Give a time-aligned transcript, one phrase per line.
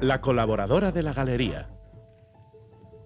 [0.00, 1.70] La colaboradora de la galería.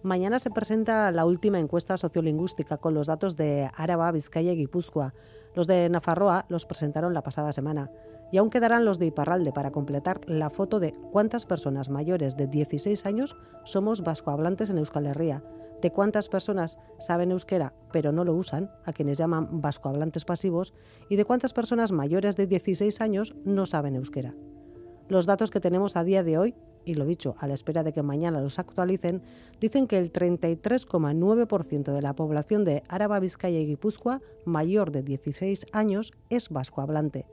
[0.03, 5.14] Mañana se presenta la última encuesta sociolingüística con los datos de Áraba, Vizcaya y Guipúzcoa.
[5.54, 7.91] Los de Nafarroa los presentaron la pasada semana.
[8.32, 12.46] Y aún quedarán los de Iparralde para completar la foto de cuántas personas mayores de
[12.46, 15.43] 16 años somos vascohablantes en Euskal Herria,
[15.81, 20.73] de cuántas personas saben euskera pero no lo usan, a quienes llaman vascohablantes pasivos,
[21.09, 24.35] y de cuántas personas mayores de 16 años no saben euskera.
[25.09, 26.55] Los datos que tenemos a día de hoy
[26.85, 29.23] y lo dicho, a la espera de que mañana los actualicen,
[29.61, 35.66] dicen que el 33,9% de la población de Áraba, Vizcaya y Guipúzcoa, mayor de 16
[35.73, 37.27] años, es vascohablante.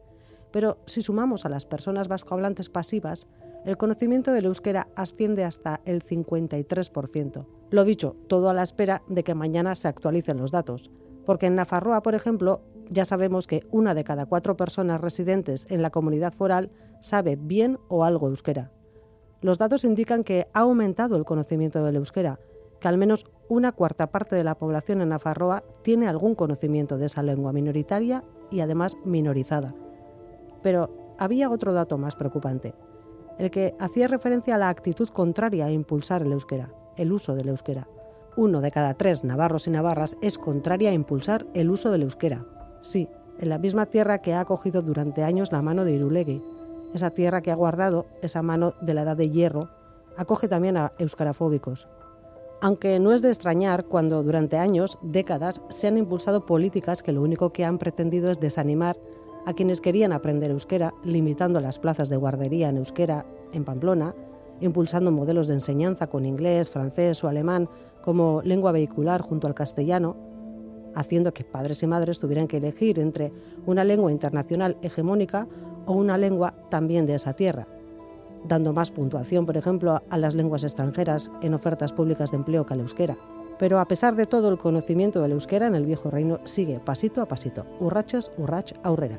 [0.52, 3.28] Pero si sumamos a las personas vascohablantes pasivas,
[3.68, 7.46] el conocimiento del euskera asciende hasta el 53%.
[7.70, 10.90] Lo dicho, todo a la espera de que mañana se actualicen los datos.
[11.26, 15.82] Porque en Nafarroa, por ejemplo, ya sabemos que una de cada cuatro personas residentes en
[15.82, 16.72] la comunidad foral
[17.02, 18.72] sabe bien o algo euskera.
[19.42, 22.40] Los datos indican que ha aumentado el conocimiento del euskera,
[22.80, 27.08] que al menos una cuarta parte de la población en Nafarroa tiene algún conocimiento de
[27.08, 29.76] esa lengua minoritaria y además minorizada.
[30.64, 32.74] Pero había otro dato más preocupante,
[33.38, 37.50] el que hacía referencia a la actitud contraria a impulsar el euskera, el uso del
[37.50, 37.88] euskera.
[38.36, 42.46] Uno de cada tres navarros y navarras es contraria a impulsar el uso del euskera.
[42.82, 46.42] Sí, en la misma tierra que ha acogido durante años la mano de Irulegui,
[46.94, 49.70] esa tierra que ha guardado esa mano de la edad de hierro,
[50.18, 51.88] acoge también a euskarafóbicos.
[52.62, 57.22] Aunque no es de extrañar cuando durante años, décadas, se han impulsado políticas que lo
[57.22, 58.98] único que han pretendido es desanimar
[59.48, 64.14] a quienes querían aprender euskera, limitando las plazas de guardería en euskera en Pamplona,
[64.60, 67.70] impulsando modelos de enseñanza con inglés, francés o alemán
[68.02, 70.18] como lengua vehicular junto al castellano,
[70.96, 73.32] haciendo que padres y madres tuvieran que elegir entre
[73.66, 75.48] una lengua internacional hegemónica
[75.86, 77.68] o una lengua también de esa tierra,
[78.46, 82.74] dando más puntuación, por ejemplo, a las lenguas extranjeras en ofertas públicas de empleo que
[82.74, 83.16] al euskera.
[83.60, 87.22] Pero a pesar de todo, el conocimiento del euskera en el viejo reino sigue pasito
[87.22, 89.18] a pasito, urrachos, urrach, aurrera.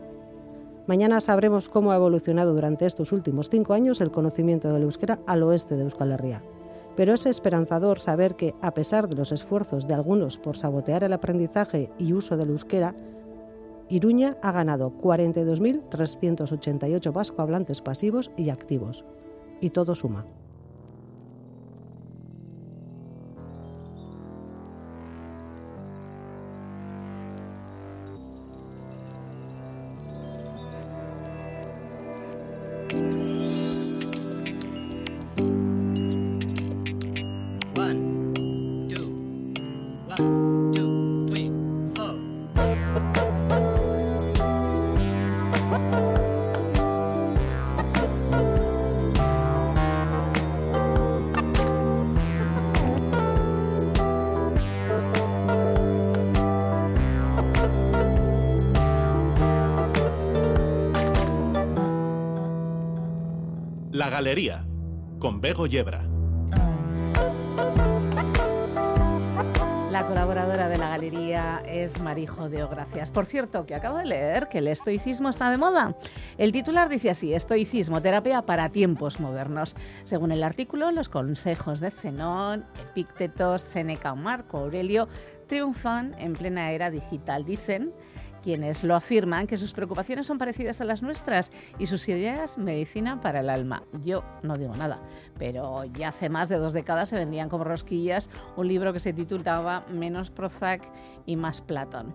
[0.89, 5.43] Mañana sabremos cómo ha evolucionado durante estos últimos cinco años el conocimiento del euskera al
[5.43, 6.43] oeste de Euskal Herria.
[6.97, 11.13] Pero es esperanzador saber que, a pesar de los esfuerzos de algunos por sabotear el
[11.13, 12.95] aprendizaje y uso del euskera,
[13.91, 19.05] Iruña ha ganado 42.388 vascohablantes pasivos y activos.
[19.61, 20.25] Y todo suma.
[64.09, 64.65] La Galería,
[65.19, 66.03] con Bego Yebra.
[69.91, 73.11] La colaboradora de la galería es Marijo de Gracias.
[73.11, 75.95] Por cierto, que acabo de leer que el estoicismo está de moda.
[76.39, 79.77] El titular dice así, estoicismo, terapia para tiempos modernos.
[80.05, 85.07] Según el artículo, los consejos de Zenón, Epíctetos, Seneca o Marco Aurelio
[85.49, 87.45] triunfan en plena era digital.
[87.45, 87.93] Dicen
[88.43, 93.21] quienes lo afirman que sus preocupaciones son parecidas a las nuestras y sus ideas medicina
[93.21, 93.83] para el alma.
[94.03, 95.01] Yo no digo nada,
[95.39, 99.13] pero ya hace más de dos décadas se vendían como rosquillas un libro que se
[99.13, 100.83] titulaba Menos Prozac
[101.27, 102.15] y más Platón.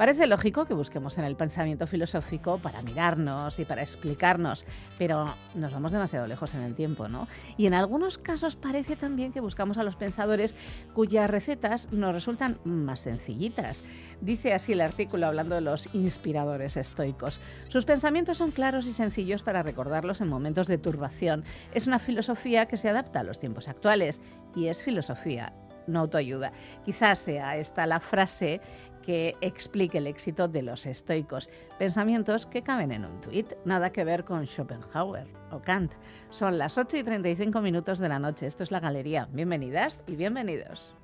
[0.00, 4.64] Parece lógico que busquemos en el pensamiento filosófico para mirarnos y para explicarnos,
[4.96, 7.28] pero nos vamos demasiado lejos en el tiempo, ¿no?
[7.58, 10.54] Y en algunos casos parece también que buscamos a los pensadores
[10.94, 13.84] cuyas recetas nos resultan más sencillitas.
[14.22, 17.38] Dice así el artículo hablando de los inspiradores estoicos.
[17.68, 21.44] Sus pensamientos son claros y sencillos para recordarlos en momentos de turbación.
[21.74, 24.22] Es una filosofía que se adapta a los tiempos actuales
[24.56, 25.52] y es filosofía
[25.90, 26.52] no autoayuda.
[26.84, 28.60] Quizás sea esta la frase
[29.04, 31.48] que explique el éxito de los estoicos.
[31.78, 35.92] Pensamientos que caben en un tuit, nada que ver con Schopenhauer o Kant.
[36.30, 38.46] Son las 8 y 35 minutos de la noche.
[38.46, 39.28] Esto es la galería.
[39.32, 40.94] Bienvenidas y bienvenidos.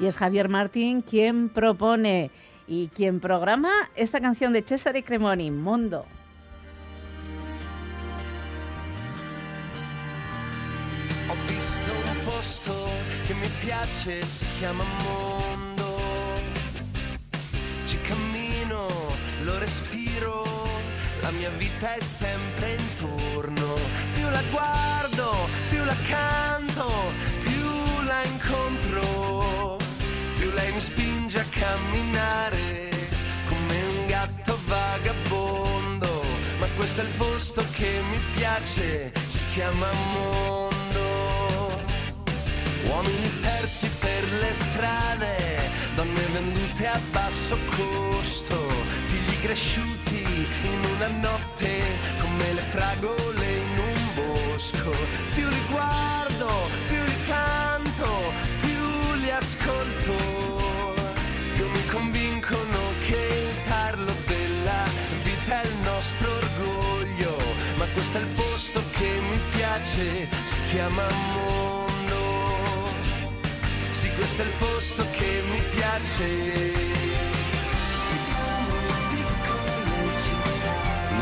[0.00, 2.30] Y es Javier Martín quien propone
[2.66, 6.06] y quien programa esta canción de Cesare Cremoni, Mondo.
[13.68, 16.00] piace si chiama mondo.
[17.84, 18.86] Ci cammino,
[19.42, 20.42] lo respiro,
[21.20, 23.74] la mia vita è sempre intorno.
[24.14, 27.12] Più la guardo, più la canto,
[27.42, 29.76] più la incontro,
[30.36, 32.88] più lei mi spinge a camminare
[33.48, 36.22] come un gatto vagabondo.
[36.58, 40.78] Ma questo è il posto che mi piace, si chiama mondo.
[42.88, 43.37] Uomini
[43.68, 45.36] persi per le strade,
[45.94, 48.56] donne vendute a basso costo,
[49.04, 50.24] figli cresciuti
[50.62, 51.82] in una notte
[52.18, 54.90] come le fragole in un bosco.
[55.34, 56.48] Più li guardo,
[56.86, 58.32] più li canto,
[58.62, 60.94] più li ascolto,
[61.52, 64.84] più mi convincono che il tarlo della
[65.22, 67.36] vita è il nostro orgoglio.
[67.76, 71.87] Ma questo è il posto che mi piace, si chiama amore.
[74.18, 76.26] Questo è il posto che mi piace.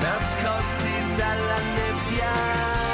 [0.00, 2.85] Nascosti dalla nebbia.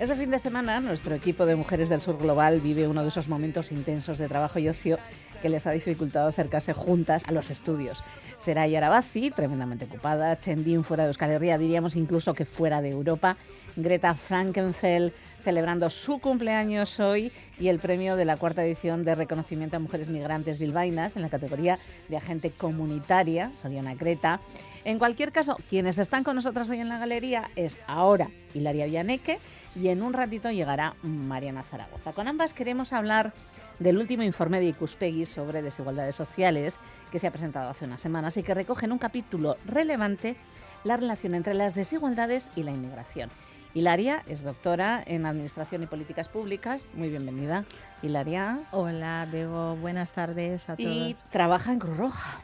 [0.00, 3.28] Este fin de semana, nuestro equipo de Mujeres del Sur Global vive uno de esos
[3.28, 4.98] momentos intensos de trabajo y ocio
[5.42, 8.02] que les ha dificultado acercarse juntas a los estudios.
[8.38, 13.36] Será Yarabazi, tremendamente ocupada, Chendín fuera de Euskal Herria, diríamos incluso que fuera de Europa,
[13.76, 15.12] Greta Frankenfeld
[15.44, 20.08] celebrando su cumpleaños hoy y el premio de la cuarta edición de reconocimiento a mujeres
[20.08, 24.40] migrantes bilbainas en la categoría de agente comunitaria, Soriana Greta.
[24.84, 29.38] En cualquier caso, quienes están con nosotros hoy en la galería es ahora Hilaria Villaneque
[29.76, 32.12] y en un ratito llegará Mariana Zaragoza.
[32.12, 33.32] Con ambas queremos hablar
[33.78, 36.80] del último informe de Icuspegui sobre desigualdades sociales
[37.12, 40.36] que se ha presentado hace unas semanas y que recoge en un capítulo relevante
[40.84, 43.30] la relación entre las desigualdades y la inmigración.
[43.74, 46.92] Hilaria es doctora en Administración y Políticas Públicas.
[46.94, 47.64] Muy bienvenida,
[48.02, 48.60] Hilaria.
[48.72, 49.76] Hola, Bego.
[49.76, 50.90] Buenas tardes a todos.
[50.90, 52.42] Y trabaja en Cruz Roja.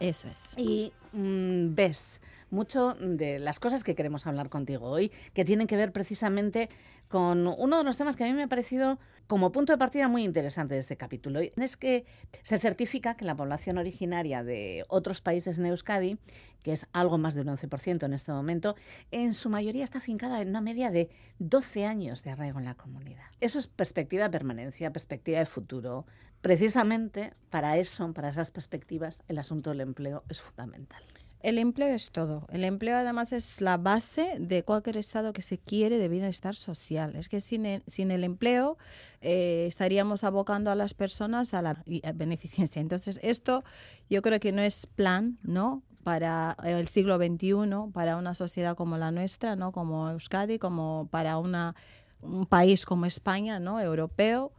[0.00, 0.54] Eso es.
[0.56, 2.20] Y mm, ves
[2.50, 6.68] mucho de las cosas que queremos hablar contigo hoy, que tienen que ver precisamente
[7.08, 10.08] con uno de los temas que a mí me ha parecido como punto de partida
[10.08, 11.40] muy interesante de este capítulo.
[11.40, 12.04] Es que
[12.42, 16.18] se certifica que la población originaria de otros países en Euskadi,
[16.62, 18.76] que es algo más del 11% en este momento,
[19.10, 22.74] en su mayoría está afincada en una media de 12 años de arraigo en la
[22.74, 23.24] comunidad.
[23.40, 26.06] Eso es perspectiva de permanencia, perspectiva de futuro.
[26.40, 31.02] Precisamente para eso, para esas perspectivas, el asunto del empleo es fundamental.
[31.44, 32.46] El empleo es todo.
[32.48, 37.16] El empleo además es la base de cualquier estado que se quiere de bienestar social.
[37.16, 38.78] Es que sin el, empleo
[39.20, 42.80] eh, estaríamos abocando a las personas a la beneficencia.
[42.80, 43.62] Entonces esto
[44.08, 45.82] yo creo que no es plan, ¿no?
[46.02, 49.70] para el siglo XXI, para una sociedad como la nuestra, ¿no?
[49.70, 51.74] como Euskadi, como para una,
[52.22, 53.82] un país como España, ¿no?
[53.82, 54.50] europeo,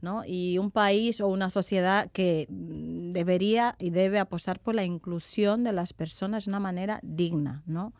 [0.00, 0.22] ¿no?
[0.26, 5.72] y un país o una sociedad que debería y debe apostar por la inclusión de
[5.72, 7.92] las personas de una manera digna, ¿no?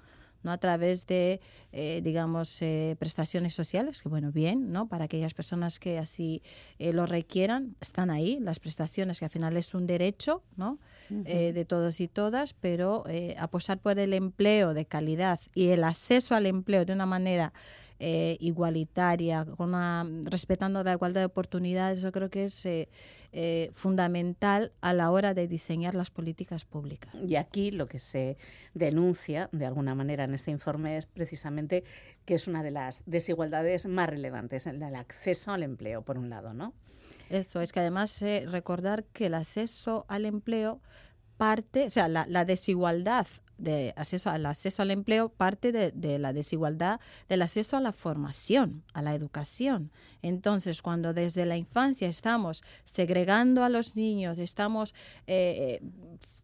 [0.44, 1.40] no a través de,
[1.72, 4.86] eh, digamos, eh, prestaciones sociales, que bueno, bien, ¿no?
[4.86, 6.42] Para aquellas personas que así
[6.78, 10.78] eh, lo requieran, están ahí, las prestaciones, que al final es un derecho, ¿no?
[11.10, 13.04] de todos y todas, pero
[13.38, 17.52] apostar por el empleo de calidad y el acceso al empleo de una manera
[18.00, 22.88] eh, igualitaria, con una, respetando la igualdad de oportunidades, yo creo que es eh,
[23.32, 27.14] eh, fundamental a la hora de diseñar las políticas públicas.
[27.14, 28.36] Y aquí lo que se
[28.74, 31.84] denuncia, de alguna manera, en este informe es precisamente
[32.24, 36.52] que es una de las desigualdades más relevantes, el acceso al empleo, por un lado,
[36.52, 36.74] ¿no?
[37.30, 40.80] Eso es que además recordar que el acceso al empleo
[41.36, 43.26] parte, o sea, la, la desigualdad
[43.58, 48.82] de acceso al acceso al empleo parte de, la desigualdad del acceso a la formación,
[48.92, 49.90] a la educación.
[50.22, 54.94] Entonces, cuando desde la infancia estamos segregando a los niños, estamos
[55.26, 55.80] eh,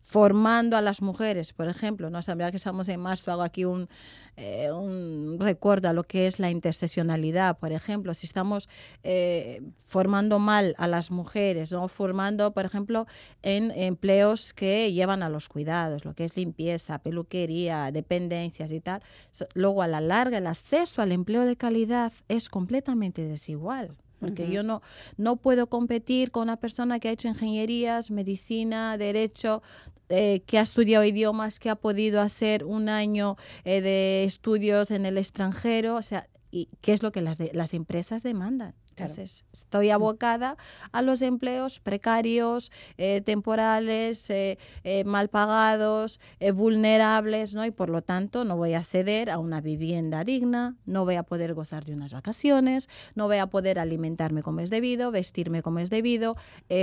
[0.03, 3.89] formando a las mujeres, por ejemplo, no sabía que estamos en marzo, hago aquí un,
[4.37, 8.69] eh, un recuerdo a lo que es la interseccionalidad, por ejemplo, si estamos
[9.03, 13.07] eh, formando mal a las mujeres, no formando, por ejemplo,
[13.43, 19.03] en empleos que llevan a los cuidados, lo que es limpieza, peluquería, dependencias y tal,
[19.55, 24.47] luego a la larga el acceso al empleo de calidad es completamente desigual porque uh
[24.47, 24.53] -huh.
[24.53, 24.83] yo no,
[25.17, 29.63] no puedo competir con una persona que ha hecho ingenierías, medicina, derecho,
[30.09, 35.07] eh, que ha estudiado idiomas, que ha podido hacer un año eh, de estudios en
[35.07, 38.75] el extranjero, o sea, y qué es lo que las, de, las empresas demandan.
[39.03, 39.93] Entonces, estoy Mm.
[39.93, 40.57] abocada
[40.93, 47.65] a los empleos precarios, eh, temporales, eh, eh, mal pagados, eh, vulnerables, ¿no?
[47.65, 51.23] Y por lo tanto no voy a acceder a una vivienda digna, no voy a
[51.23, 55.79] poder gozar de unas vacaciones, no voy a poder alimentarme como es debido, vestirme como
[55.79, 56.37] es debido,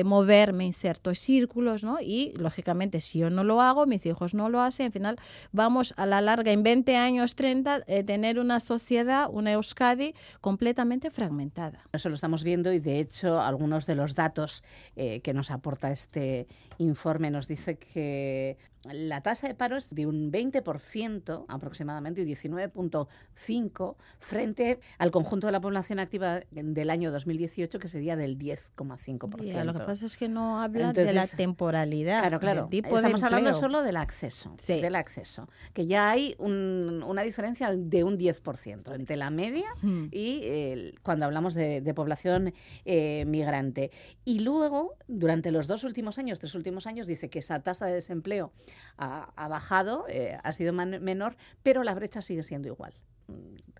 [0.05, 1.97] moverme en ciertos círculos, ¿no?
[2.01, 5.17] Y lógicamente si yo no lo hago, mis hijos no lo hacen, al final
[5.51, 11.11] vamos a la larga, en 20 años, 30, eh, tener una sociedad, una Euskadi completamente
[11.11, 11.79] fragmentada.
[12.09, 14.63] Lo estamos viendo y de hecho algunos de los datos
[14.95, 16.47] eh, que nos aporta este
[16.77, 23.95] informe nos dice que la tasa de paro es de un 20% aproximadamente, y 19.5%
[24.19, 29.43] frente al conjunto de la población activa del año 2018 que sería del 10,5%.
[29.43, 32.19] Ya, lo que pasa es que no habla de la temporalidad.
[32.21, 32.61] Claro, claro.
[32.63, 34.53] del tipo de Estamos hablando solo del acceso.
[34.57, 34.79] Sí.
[34.81, 35.47] Del acceso.
[35.73, 40.05] Que ya hay un- una diferencia de un 10% entre la media Mm.
[40.11, 42.53] y eh, cuando hablamos de, de población
[42.85, 43.91] eh, migrante.
[44.25, 47.93] Y luego, durante los dos últimos años, tres últimos años, dice que esa tasa de
[47.93, 48.51] desempleo
[48.97, 52.93] ha, ha bajado, eh, ha sido man- menor, pero la brecha sigue siendo igual.
[53.27, 53.33] Mm,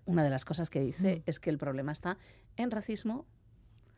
[0.06, 1.22] Una de las cosas que dice Mm.
[1.26, 2.16] es que el problema está
[2.56, 3.26] en racismo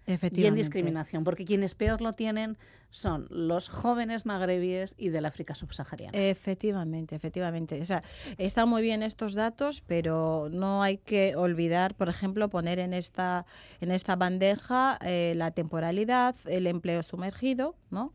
[0.07, 2.59] y en discriminación, porque quienes peor lo tienen
[2.91, 6.19] son los jóvenes magrebíes y del África subsahariana.
[6.19, 7.81] Efectivamente, efectivamente.
[7.81, 8.03] O sea,
[8.37, 13.47] están muy bien estos datos, pero no hay que olvidar, por ejemplo, poner en esta,
[13.81, 18.13] en esta bandeja eh, la temporalidad, el empleo sumergido, ¿no?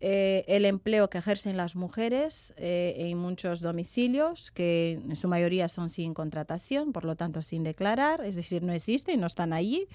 [0.00, 5.68] Eh, el empleo que ejercen las mujeres eh, en muchos domicilios, que en su mayoría
[5.68, 9.88] son sin contratación, por lo tanto sin declarar, es decir, no existen, no están allí.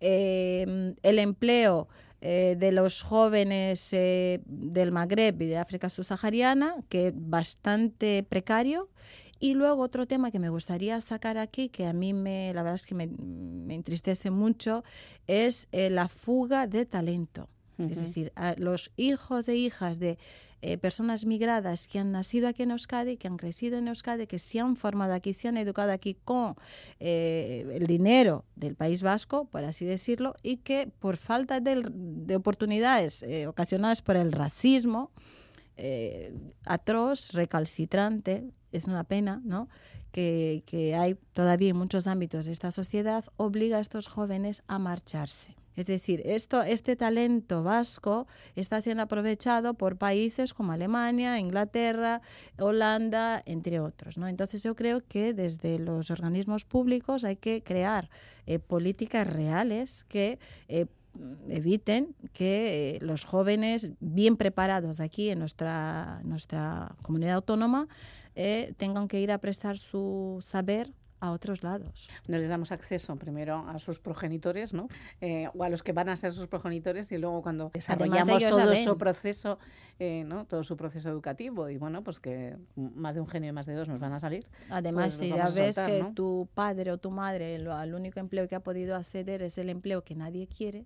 [0.00, 1.88] Eh, el empleo
[2.22, 8.88] eh, de los jóvenes eh, del Magreb y de África subsahariana, que es bastante precario.
[9.38, 12.76] Y luego otro tema que me gustaría sacar aquí, que a mí me, la verdad
[12.76, 14.82] es que me, me entristece mucho,
[15.26, 17.50] es eh, la fuga de talento.
[17.78, 20.18] Es decir, a los hijos e hijas de
[20.62, 24.38] eh, personas migradas que han nacido aquí en Euskadi, que han crecido en Euskadi, que
[24.38, 26.56] se han formado aquí, se han educado aquí con
[26.98, 33.22] eh, el dinero del País Vasco, por así decirlo, y que por falta de, oportunidades
[33.22, 35.10] eh, ocasionadas por el racismo,
[35.76, 36.32] eh,
[36.64, 39.68] atroz, recalcitrante, es una pena, ¿no?
[40.16, 45.54] Que, hay todavía en muchos ámbitos de esta sociedad, obliga a estos jóvenes a marcharse.
[45.74, 52.22] Es decir, esto, este talento vasco está siendo aprovechado por países como Alemania, Inglaterra,
[52.58, 54.16] Holanda, entre otros.
[54.16, 54.26] ¿no?
[54.26, 58.08] Entonces yo creo que desde los organismos públicos hay que crear
[58.46, 60.86] eh, políticas reales que eh,
[61.50, 67.88] eviten que eh, los jóvenes bien preparados aquí en nuestra, nuestra comunidad autónoma
[68.36, 72.08] eh, tengan que ir a prestar su saber a otros lados.
[72.28, 74.88] No les damos acceso primero a sus progenitores, ¿no?
[75.22, 78.74] Eh, o a los que van a ser sus progenitores y luego cuando desarrollamos todo
[78.76, 79.58] su proceso,
[79.98, 80.44] eh, ¿no?
[80.44, 83.74] Todo su proceso educativo y bueno, pues que más de un genio y más de
[83.74, 84.46] dos nos van a salir.
[84.68, 86.12] Además, Pues si ya ves soltar, que ¿no?
[86.12, 89.70] tu padre o tu madre lo, al único empleo que ha podido acceder es el
[89.70, 90.84] empleo que nadie quiere,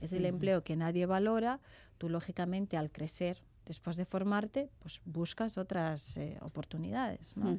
[0.00, 1.60] es el empleo que nadie valora,
[1.98, 7.36] tú lógicamente al crecer, después de formarte, pues buscas otras eh, oportunidades.
[7.36, 7.56] ¿no?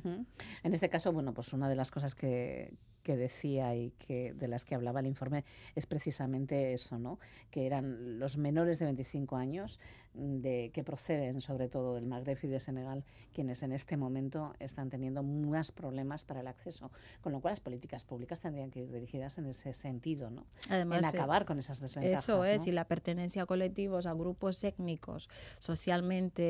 [0.62, 4.48] En este caso, bueno, pues una de las cosas que, que decía y que de
[4.48, 5.44] las que hablaba el informe
[5.76, 7.20] es precisamente eso, ¿no?
[7.50, 9.80] Que eran los menores de 25 años
[10.14, 13.04] mm, de que proceden sobre todo del Magreb y de Senegal
[13.34, 16.92] quienes en este momento están teniendo más problemas para el acceso,
[17.22, 20.46] con lo cual las políticas públicas tendrían que ir dirigidas en ese sentido, ¿no?
[20.70, 22.24] Además, en eh, acabar con esas desventajas.
[22.24, 22.68] Eso es, ¿no?
[22.68, 25.30] y la pertenencia a colectivos, a grupos étnicos
[25.60, 26.44] socialmente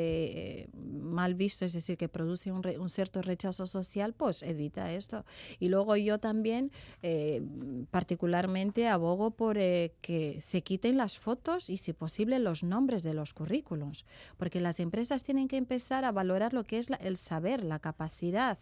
[0.64, 4.92] eh, mal visto, es decir, que produce un, re- un cierto rechazo social, pues evita
[4.92, 5.26] esto.
[5.60, 7.42] Y luego yo también eh,
[7.92, 13.14] particularmente abogo por eh, que se quiten las fotos y, si posible, los nombres de
[13.14, 14.06] los currículos,
[14.38, 17.80] porque las empresas tienen que empezar a valorar lo que es la- el saber, la
[17.80, 18.58] capacidad,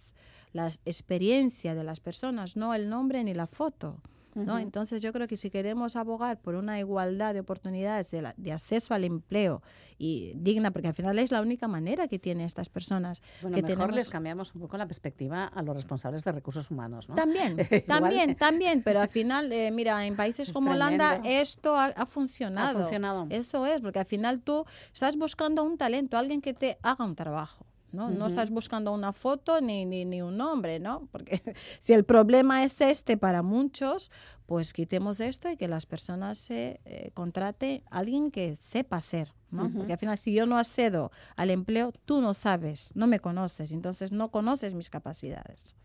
[0.53, 4.01] la experiencia de las personas, no el nombre ni la foto.
[4.45, 4.57] ¿No?
[4.59, 8.51] Entonces yo creo que si queremos abogar por una igualdad de oportunidades de, la- de
[8.51, 9.61] acceso al empleo
[9.97, 13.21] y digna, porque al final es la única manera que tienen estas personas.
[13.41, 16.71] Bueno, que mejor tenemos- les cambiamos un poco la perspectiva a los responsables de recursos
[16.71, 17.15] humanos, ¿no?
[17.15, 21.85] También, también, también, pero al final, eh, mira, en países Es como Holanda esto ha,
[21.87, 22.79] ha funcionado.
[22.79, 23.27] Ha funcionado.
[23.29, 27.15] Eso es, porque al final tú estás buscando un talento, alguien que te haga un
[27.15, 27.65] trabajo.
[27.91, 28.09] ¿No?
[28.09, 31.07] no estás buscando una foto ni, ni, ni un nombre, ¿no?
[31.11, 31.41] Porque
[31.81, 34.11] si el problema es este para muchos,
[34.45, 39.33] pues quitemos esto y que las personas se eh, contrate a alguien que sepa hacer,
[39.51, 39.71] ¿no?
[39.71, 43.71] Porque al final si yo no accedo al empleo, tú no sabes, no me conoces,
[43.71, 45.75] entonces no conoces mis capacidades.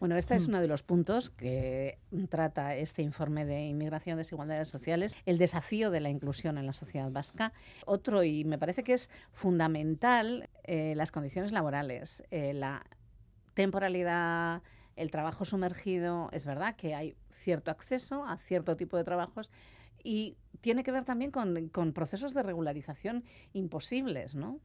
[0.00, 1.98] Bueno, este es uno de los puntos que
[2.30, 7.10] trata este informe de inmigración, desigualdades sociales, el desafío de la inclusión en la sociedad
[7.10, 7.52] vasca.
[7.84, 12.86] Otro, y me parece que es fundamental, eh, las condiciones laborales, eh, la
[13.52, 14.62] temporalidad,
[14.96, 16.30] el trabajo sumergido.
[16.32, 19.50] Es verdad que hay cierto acceso a cierto tipo de trabajos
[20.02, 24.60] y tiene que ver también con, con procesos de regularización imposibles, ¿no?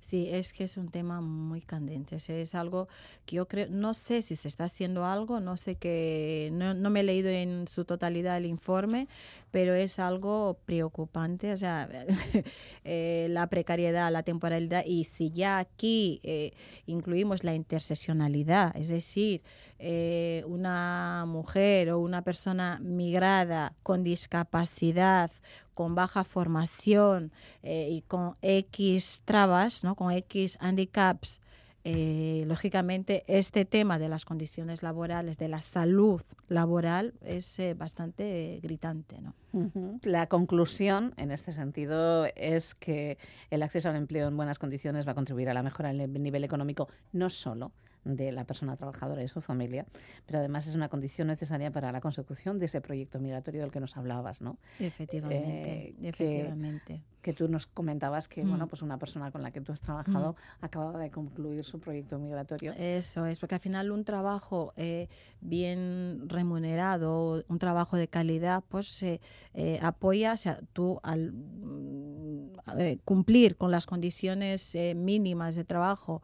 [0.00, 2.16] Sí, es que es un tema muy candente.
[2.16, 2.86] Es algo
[3.26, 6.88] que yo creo, no sé si se está haciendo algo, no sé que, no, no,
[6.88, 9.06] me he leído en su totalidad el informe,
[9.50, 11.52] pero es algo preocupante.
[11.52, 11.88] O sea,
[12.84, 16.52] eh, la precariedad, la temporalidad, y si ya aquí eh,
[16.86, 19.42] incluimos la interseccionalidad, es decir,
[19.78, 25.30] eh, una mujer o una persona migrada con discapacidad,
[25.78, 27.30] con baja formación
[27.62, 29.94] eh, y con X trabas, ¿no?
[29.94, 31.40] con X handicaps,
[31.84, 38.58] eh, lógicamente este tema de las condiciones laborales, de la salud laboral, es eh, bastante
[38.60, 39.20] gritante.
[39.20, 39.34] ¿no?
[40.02, 43.16] La conclusión en este sentido es que
[43.50, 46.42] el acceso al empleo en buenas condiciones va a contribuir a la mejora del nivel
[46.42, 47.70] económico, no solo
[48.16, 49.86] de la persona trabajadora y su familia,
[50.26, 53.80] pero además es una condición necesaria para la consecución de ese proyecto migratorio del que
[53.80, 54.58] nos hablabas, ¿no?
[54.78, 56.84] Efectivamente, eh, efectivamente.
[56.94, 58.68] Que, tú nos comentabas que, bueno, mm.
[58.68, 60.64] pues una persona con la que tú has trabajado mm.
[60.64, 62.72] acababa de concluir su proyecto migratorio.
[62.76, 65.08] Eso es, porque al final un trabajo eh,
[65.40, 69.20] bien remunerado, un trabajo de calidad, pues se
[69.54, 76.22] eh, apoya, o sea, tú al mm, cumplir con las condiciones mínimas de trabajo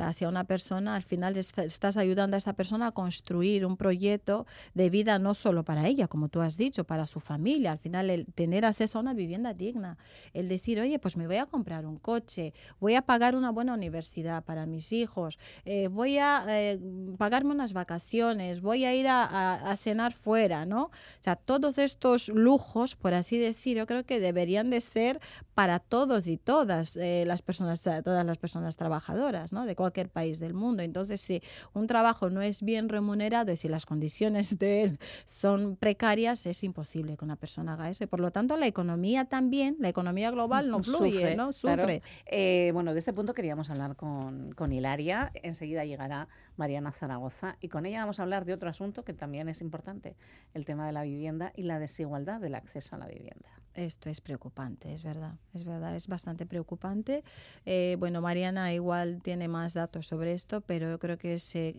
[0.00, 4.90] hacia una persona, al final estás ayudando a esa persona a construir un proyecto de
[4.90, 7.72] vida no solo para ella, como tú has dicho, para su familia.
[7.72, 9.96] Al final, el tener acceso a una vivienda digna,
[10.32, 13.74] el decir, oye, pues me voy a comprar un coche, voy a pagar una buena
[13.74, 16.78] universidad para mis hijos, eh, voy a eh,
[17.18, 20.84] pagarme unas vacaciones, voy a ir a, cenar fuera, ¿no?
[20.84, 20.90] O
[21.20, 25.20] sea, todos estos lujos, por así decir, yo creo que deberían de ser
[25.54, 29.66] para todos y todas eh, las personas, todas las personas trabajadoras, ¿no?
[29.66, 30.82] De cualquier país del mundo.
[30.82, 31.42] Entonces, si
[31.74, 36.62] un trabajo no es bien remunerado y si las condiciones de él son precarias, es
[36.62, 38.06] imposible que una persona haga eso.
[38.06, 41.52] Por lo tanto, la economía también, la economía global no fluye, Sufre, ¿no?
[41.52, 42.02] Sufre.
[42.26, 45.30] Eh, bueno, de este punto queríamos hablar con, con Hilaria.
[45.34, 49.48] Enseguida llegará Mariana Zaragoza y con ella vamos a hablar de otro asunto que también
[49.48, 50.16] es importante,
[50.54, 53.48] el tema de la vivienda y la desigualdad del acceso a la vivienda.
[53.76, 57.22] Esto es preocupante, es verdad, es verdad, es bastante preocupante.
[57.66, 61.76] Eh, bueno, Mariana igual tiene más datos sobre esto, pero yo creo que es eh,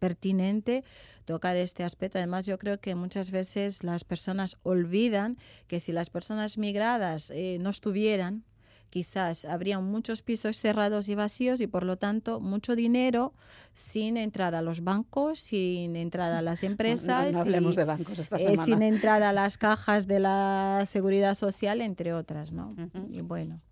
[0.00, 0.82] pertinente
[1.24, 2.18] tocar este aspecto.
[2.18, 7.58] Además, yo creo que muchas veces las personas olvidan que si las personas migradas eh,
[7.60, 8.42] no estuvieran,
[8.92, 13.32] quizás habría muchos pisos cerrados y vacíos y por lo tanto mucho dinero
[13.72, 18.58] sin entrar a los bancos, sin entrar a las empresas, hablemos de bancos esta eh,
[18.62, 22.76] sin entrar a las cajas de la seguridad social, entre otras, ¿no?
[23.08, 23.62] Y bueno.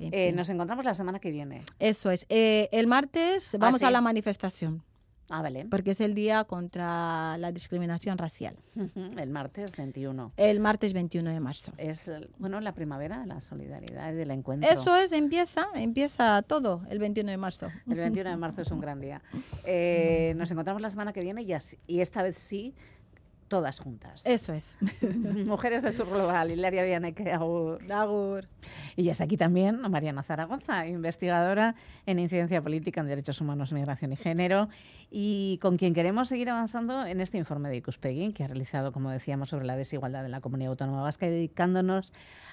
[0.00, 1.62] Eh, nos encontramos la semana que viene.
[1.78, 2.26] Eso es.
[2.28, 4.82] Eh, el martes ah, vamos a la manifestación.
[5.30, 5.66] Ah, vale.
[5.70, 8.56] Porque es el día contra la discriminación racial.
[9.18, 10.32] El martes 21.
[10.36, 11.72] El martes 21 de marzo.
[11.76, 14.70] Es, bueno, la primavera de la solidaridad y del encuentro.
[14.70, 17.68] Eso es, empieza, empieza todo el 21 de marzo.
[17.88, 19.22] El 21 de marzo es un gran día.
[19.64, 21.52] Eh, nos encontramos la semana que viene y,
[21.86, 22.74] y esta vez sí
[23.48, 24.24] todas juntas.
[24.26, 24.78] Eso es.
[25.46, 27.80] Mujeres del Sur Global, Hilaria Vianeke, Agur.
[27.90, 28.48] Agur.
[28.96, 31.74] Y ya está aquí también Mariana Zaragoza, investigadora
[32.06, 34.68] en incidencia política en derechos humanos, migración y género,
[35.10, 39.10] y con quien queremos seguir avanzando en este informe de Icuspegui, que ha realizado, como
[39.10, 42.12] decíamos, sobre la desigualdad en la comunidad autónoma vasca, dedicándonos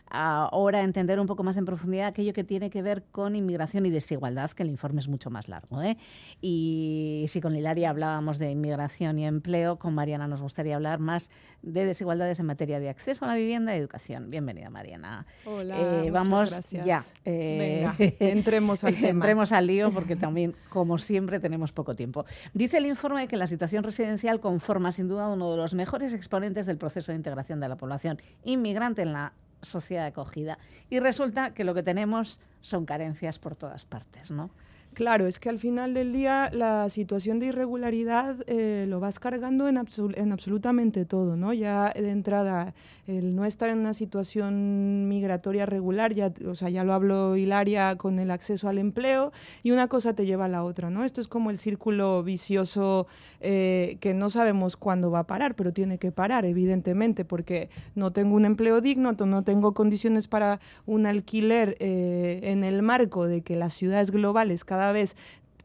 [0.09, 3.89] ahora entender un poco más en profundidad aquello que tiene que ver con inmigración y
[3.89, 5.81] desigualdad, que el informe es mucho más largo.
[5.81, 5.97] ¿eh?
[6.41, 11.29] Y si con Hilaria hablábamos de inmigración y empleo, con Mariana nos gustaría hablar más
[11.61, 14.29] de desigualdades en materia de acceso a la vivienda y educación.
[14.29, 15.25] Bienvenida, Mariana.
[15.45, 16.85] Hola, eh, vamos gracias.
[16.85, 17.03] ya.
[17.23, 17.87] Eh,
[18.19, 19.25] entremos al tema.
[19.25, 22.25] Entremos al lío porque también, como siempre, tenemos poco tiempo.
[22.53, 26.65] Dice el informe que la situación residencial conforma sin duda uno de los mejores exponentes
[26.65, 29.33] del proceso de integración de la población inmigrante en la
[29.65, 30.57] sociedad acogida.
[30.89, 34.49] Y resulta que lo que tenemos son carencias por todas partes, ¿no?
[34.95, 39.67] Claro, es que al final del día la situación de irregularidad eh, lo vas cargando
[39.67, 41.51] en, en, absolutamente todo, ¿no?
[41.51, 42.73] Ya de entrada,
[43.05, 47.97] el no estar en una situación migratoria regular, ya, o sea, ya lo habló Hilaria
[47.97, 51.03] con el acceso al empleo, y una cosa te lleva a la otra, ¿no?
[51.03, 53.05] Esto es como el círculo vicioso
[53.41, 58.13] eh, que no sabemos cuándo va a parar, pero tiene que parar, evidentemente, porque no
[58.13, 63.41] tengo un empleo digno, no tengo condiciones para un alquiler eh, en el marco de
[63.41, 65.15] que las ciudades globales cada vez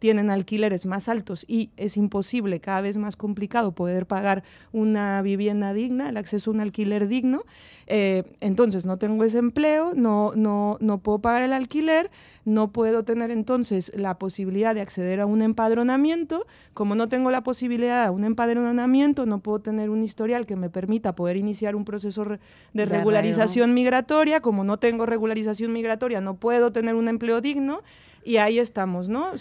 [0.00, 5.72] tienen alquileres más altos y es imposible, cada vez más complicado poder pagar una vivienda
[5.72, 7.44] digna, el acceso a un alquiler digno.
[7.86, 12.10] Eh, entonces no tengo ese empleo, no, no, no puedo pagar el alquiler,
[12.44, 16.46] no puedo tener entonces la posibilidad de acceder a un empadronamiento.
[16.72, 20.70] Como no tengo la posibilidad de un empadronamiento, no puedo tener un historial que me
[20.70, 22.24] permita poder iniciar un proceso
[22.72, 24.40] de regularización migratoria.
[24.40, 27.82] Como no tengo regularización migratoria, no puedo tener un empleo digno.
[28.22, 29.38] Y ahí estamos, ¿no?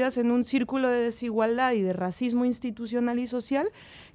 [0.00, 3.68] En un círculo de desigualdad y de racismo institucional y social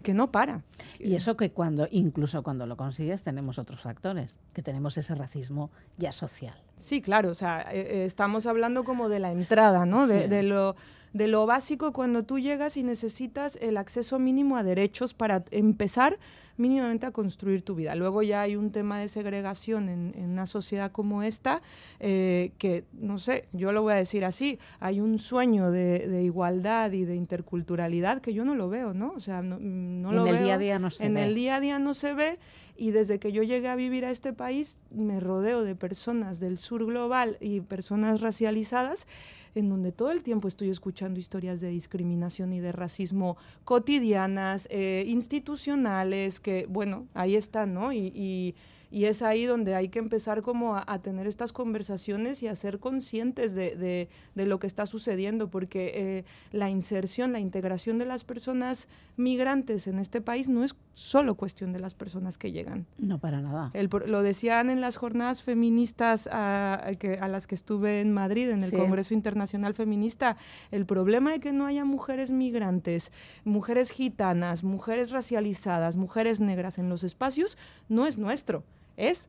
[0.05, 0.61] que no para.
[0.99, 5.71] Y eso que cuando, incluso cuando lo consigues, tenemos otros factores, que tenemos ese racismo
[5.97, 6.55] ya social.
[6.77, 10.05] Sí, claro, o sea, eh, eh, estamos hablando como de la entrada, ¿no?
[10.05, 10.75] de, lo
[11.15, 16.19] de lo básico cuando tú llegas y necesitas el acceso mínimo a derechos para empezar
[16.57, 17.95] mínimamente a construir tu vida.
[17.95, 21.61] Luego ya hay un tema de segregación en, una sociedad como esta,
[22.01, 26.91] eh, que, no sé, yo lo voy a decir así, hay un sueño de, igualdad
[26.91, 29.13] y de interculturalidad que yo no lo veo, ¿no?
[29.15, 29.57] O sea, no,
[30.01, 31.23] no en lo el día a día no se en ve.
[31.23, 32.37] el día a día no se ve
[32.77, 36.57] y desde que yo llegué a vivir a este país me rodeo de personas del
[36.57, 39.07] sur global y personas racializadas
[39.55, 45.05] en donde todo el tiempo estoy escuchando historias de discriminación y de racismo cotidianas, eh,
[45.07, 47.93] institucionales, que bueno, ahí están, ¿no?
[47.93, 48.53] y
[48.95, 52.79] y es ahí donde hay que empezar como a, tener estas conversaciones y a ser
[52.79, 58.87] conscientes de, lo que está sucediendo, porque eh, la inserción, la integración de las personas
[59.17, 62.64] migrantes en este país no es solo cuestión de las personas que llegan.
[62.97, 63.71] No, para nada.
[64.05, 68.63] lo decían en las jornadas feministas a, que, a las que estuve en Madrid, en
[68.63, 70.37] el Congreso Internacional Feminista,
[70.71, 73.11] el problema de que no haya mujeres migrantes,
[73.43, 77.57] mujeres gitanas, mujeres racializadas, mujeres negras en los espacios,
[77.89, 78.63] no es nuestro
[78.97, 79.27] es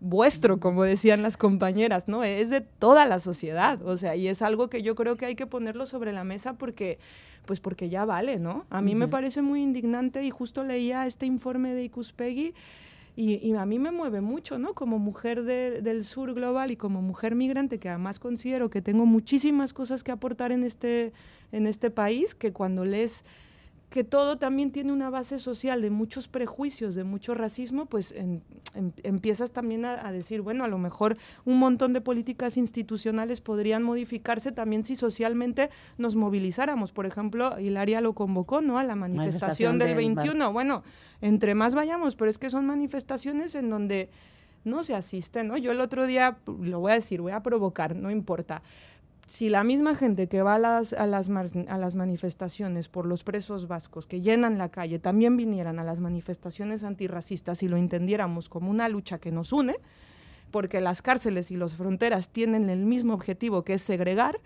[0.00, 2.24] vuestro, como decían las compañeras, ¿no?
[2.24, 5.34] Es de toda la sociedad, o sea, y es algo que yo creo que hay
[5.34, 6.98] que ponerlo sobre la mesa porque,
[7.46, 8.64] pues porque ya vale, ¿no?
[8.70, 12.54] A mí me parece muy indignante y justo leía este informe de Icuspegui
[13.16, 14.72] y, a mí me mueve mucho, ¿no?
[14.72, 19.74] Como mujer del sur global y como mujer migrante, que además considero que tengo muchísimas
[19.74, 21.12] cosas que aportar en este,
[21.52, 23.24] en este país, que cuando lees
[23.90, 28.14] que todo también tiene una base social de muchos prejuicios, de mucho racismo, pues
[29.02, 34.52] empiezas también a, decir, bueno, a lo mejor un montón de políticas institucionales podrían modificarse
[34.52, 36.92] también si socialmente nos movilizáramos.
[36.92, 38.78] Por ejemplo, Hilaria lo convocó, ¿no?
[38.78, 40.52] A la manifestación, del 21.
[40.52, 40.84] Bueno,
[41.20, 44.08] entre más vayamos, pero es que son manifestaciones en donde
[44.62, 45.56] no se asiste, ¿no?
[45.56, 48.62] Yo el otro día, lo voy a decir, voy a provocar, no importa
[49.30, 53.22] si la misma gente que va a las, a las, a las manifestaciones por los
[53.22, 58.48] presos vascos, que llenan la calle, también vinieran a las manifestaciones antirracistas y lo entendiéramos
[58.48, 59.76] como una lucha que nos une,
[60.50, 64.40] porque las cárceles y las fronteras tienen el mismo objetivo que es segregar,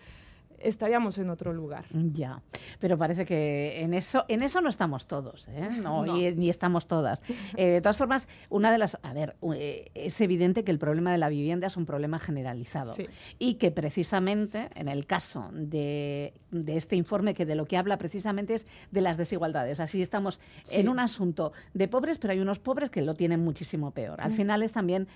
[0.64, 1.85] estaríamos en otro lugar.
[1.92, 2.42] Ya,
[2.81, 5.68] pero parece que en eso, en eso no estamos todos, ¿eh?
[5.83, 7.22] no, ni estamos todas.
[7.57, 11.12] Eh, de todas formas, una de las, a ver, eh, es evidente que el problema
[11.12, 12.94] de la vivienda es un problema generalizado
[13.38, 16.35] y que precisamente en el caso de,
[16.66, 19.79] este informe, que de lo que habla precisamente es de las desigualdades.
[19.79, 20.40] Así estamos
[20.72, 24.20] en un asunto de pobres, pero hay unos pobres que lo tienen muchísimo peor.
[24.20, 24.37] Al mm.
[24.37, 25.07] final es también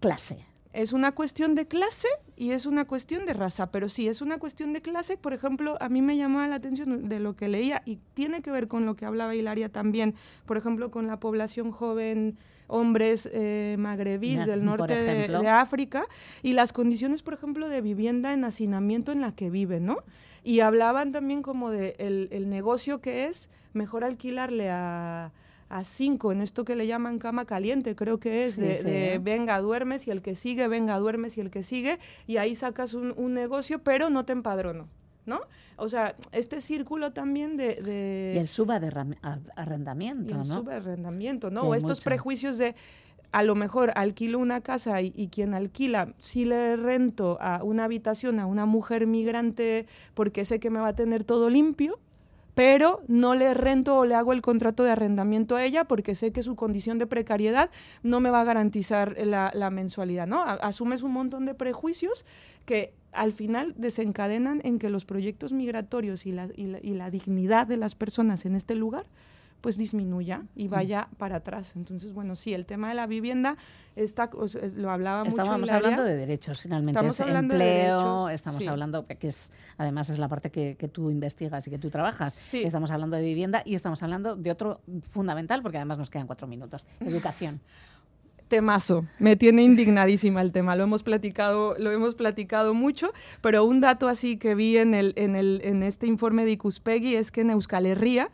[0.00, 0.44] clase.
[0.74, 4.38] Es una cuestión de clase y es una cuestión de raza, pero sí, es una
[4.38, 5.16] cuestión de clase.
[5.16, 8.50] Por ejemplo, a mí me llamaba la atención de lo que leía y tiene que
[8.50, 13.76] ver con lo que hablaba Hilaria también, por ejemplo, con la población joven hombres eh,
[13.78, 16.06] magrebíes del norte de, África
[16.42, 19.98] y las condiciones, por ejemplo, de vivienda en hacinamiento en la que viven, ¿no?
[20.42, 25.30] Y hablaban también como de el negocio que es mejor alquilarle a
[25.74, 30.06] a cinco en esto que le llaman cama caliente, creo que es, de, venga, duermes
[30.06, 33.80] y el que sigue, venga, duermes y el que sigue, y ahí sacas un, negocio,
[33.80, 34.88] pero no te empadrono.
[35.26, 35.40] ¿no?
[35.76, 38.34] O sea, este círculo también de...
[38.36, 41.62] y el subarrendamiento, y el subarrendamiento, ¿no?
[41.62, 42.76] o estos prejuicios de,
[43.32, 47.84] a lo mejor alquilo una casa y, y, quien alquila, si le rento a una
[47.84, 51.98] habitación a una mujer migrante porque sé que me va a tener todo limpio,
[52.54, 56.32] pero no le rento o le hago el contrato de arrendamiento a ella porque sé
[56.32, 57.70] que su condición de precariedad
[58.02, 60.42] no me va a garantizar la, mensualidad, ¿no?
[60.42, 62.24] Asumes un montón de prejuicios
[62.64, 67.76] que al final desencadenan en que los proyectos migratorios y la, y la dignidad de
[67.76, 69.06] las personas en este lugar
[69.64, 71.72] pues disminuya y vaya para atrás.
[71.74, 73.56] Entonces, bueno, sí, el tema de la vivienda
[73.96, 74.28] está,
[74.76, 75.40] lo hablaba mucho.
[75.40, 76.90] Estamos hablando de derechos, finalmente.
[76.90, 81.10] Estamos hablando empleo, de derechos, estamos hablando, que es, además es la parte que, tú
[81.10, 82.52] investigas y que tú trabajas.
[82.52, 86.46] Estamos hablando de vivienda y estamos hablando de otro fundamental, porque además nos quedan cuatro
[86.46, 87.62] minutos, educación.
[88.48, 89.06] temazo.
[89.18, 90.76] Me tiene indignadísima el tema.
[90.76, 95.14] Lo hemos platicado, lo hemos platicado mucho, pero un dato así que vi en, el,
[95.16, 98.30] en, el, en este informe de Icuspegui es que en Euskal Herria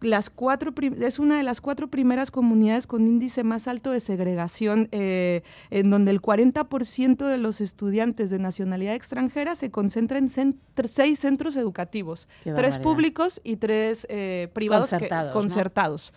[0.00, 4.88] las cuatro es una de las cuatro primeras comunidades con índice más alto de segregación,
[4.92, 11.18] eh, en donde el 40% de los estudiantes de nacionalidad extranjera se concentra en seis
[11.18, 14.90] centros educativos, tres públicos y tres eh, privados
[15.32, 16.12] concertados.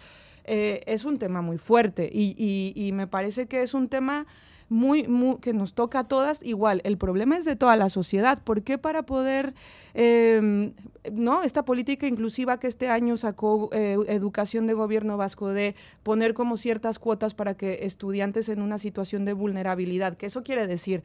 [0.46, 4.26] Eh, es un tema muy fuerte y, y me parece que es un tema
[4.74, 6.82] muy, que nos toca a todas igual.
[6.84, 8.42] El problema es de toda la sociedad.
[8.44, 9.54] ¿Por qué para poder,
[9.94, 10.74] em,
[11.12, 16.34] no, esta política inclusiva que este año sacó eh, Educación de Gobierno Vasco de poner
[16.34, 21.04] como ciertas cuotas para que estudiantes en una situación de vulnerabilidad, que eso quiere decir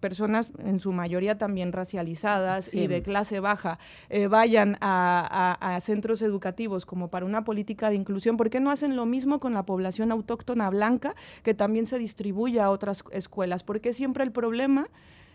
[0.00, 6.22] personas en su mayoría también racializadas y de clase baja, eh, vayan a, a centros
[6.22, 9.64] educativos como para una política de inclusión, ¿por qué no hacen lo mismo con la
[9.64, 14.88] población autóctona blanca que también se distribuye a otras escuelas, porque siempre el problema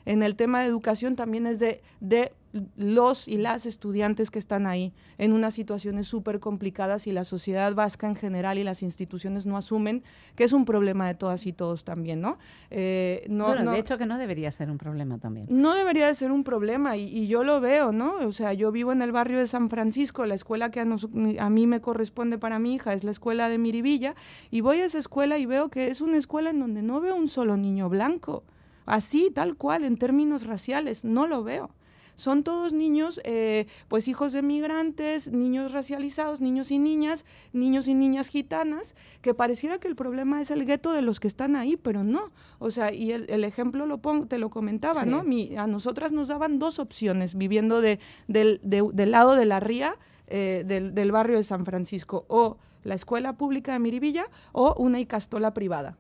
[0.05, 2.31] en el tema de educación también es de, de
[2.75, 7.73] los y las estudiantes que están ahí en unas situaciones súper complicadas y la sociedad
[7.73, 10.03] vasca en general y las instituciones no asumen
[10.35, 12.37] que es un problema de todas y todos también, ¿no?
[12.71, 15.47] Eh, no, bueno, de hecho que no debería ser un problema también.
[15.49, 18.17] No debería de ser un problema y, yo lo veo, ¿no?
[18.19, 21.49] O sea, yo vivo en el barrio de San Francisco, la escuela que a, a
[21.49, 24.15] mí me corresponde para mi hija es la escuela de Miribilla
[24.51, 27.15] y voy a esa escuela y veo que es una escuela en donde no veo
[27.15, 28.43] un solo niño blanco,
[28.85, 31.71] así, tal cual, en términos raciales, no lo veo
[32.15, 37.93] son todos niños, eh, pues hijos de migrantes, niños racializados, niños y niñas, niños y
[37.93, 41.77] niñas gitanas, que pareciera que el problema es el gueto de los que están ahí,
[41.77, 42.31] pero no.
[42.59, 45.23] O sea, y el, ejemplo lo te lo comentaba, ¿no?
[45.57, 49.97] a nosotras nos daban dos opciones viviendo de, del, del lado de la ría,
[50.27, 55.53] eh, del, barrio de San Francisco, o la escuela pública de Miribilla o una icastola
[55.53, 55.97] privada.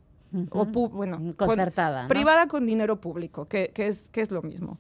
[0.49, 2.07] o bueno, concertada.
[2.07, 4.79] Privada con dinero público, que, que, es, que es lo mismo.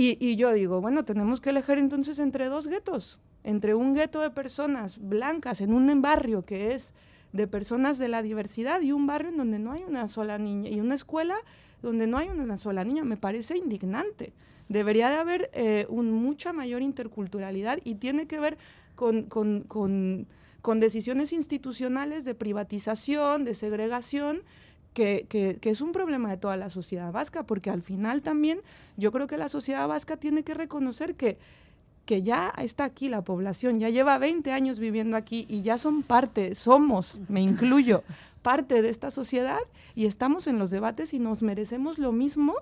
[0.00, 4.30] Y, yo digo, bueno, tenemos que elegir entonces entre dos guetos, entre un gueto de
[4.30, 6.92] personas blancas en un barrio que es
[7.32, 10.70] de personas de la diversidad y un barrio en donde no hay una sola niña
[10.70, 11.34] y una escuela
[11.82, 13.02] donde no hay una sola niña.
[13.02, 14.32] Me parece indignante.
[14.68, 18.56] Debería de haber eh, un, mucha mayor interculturalidad y tiene que ver
[18.94, 20.28] con, con, con,
[20.62, 24.42] con decisiones institucionales de privatización, de segregación
[24.98, 28.60] que, es un problema de toda la sociedad vasca, porque al final también
[28.96, 31.38] yo creo que la sociedad vasca tiene que reconocer que,
[32.04, 36.02] que ya está aquí la población, ya lleva 20 años viviendo aquí y ya son
[36.02, 38.02] parte, somos, me incluyo,
[38.42, 39.60] parte de esta sociedad
[39.94, 42.54] y estamos en los debates y nos merecemos lo mismo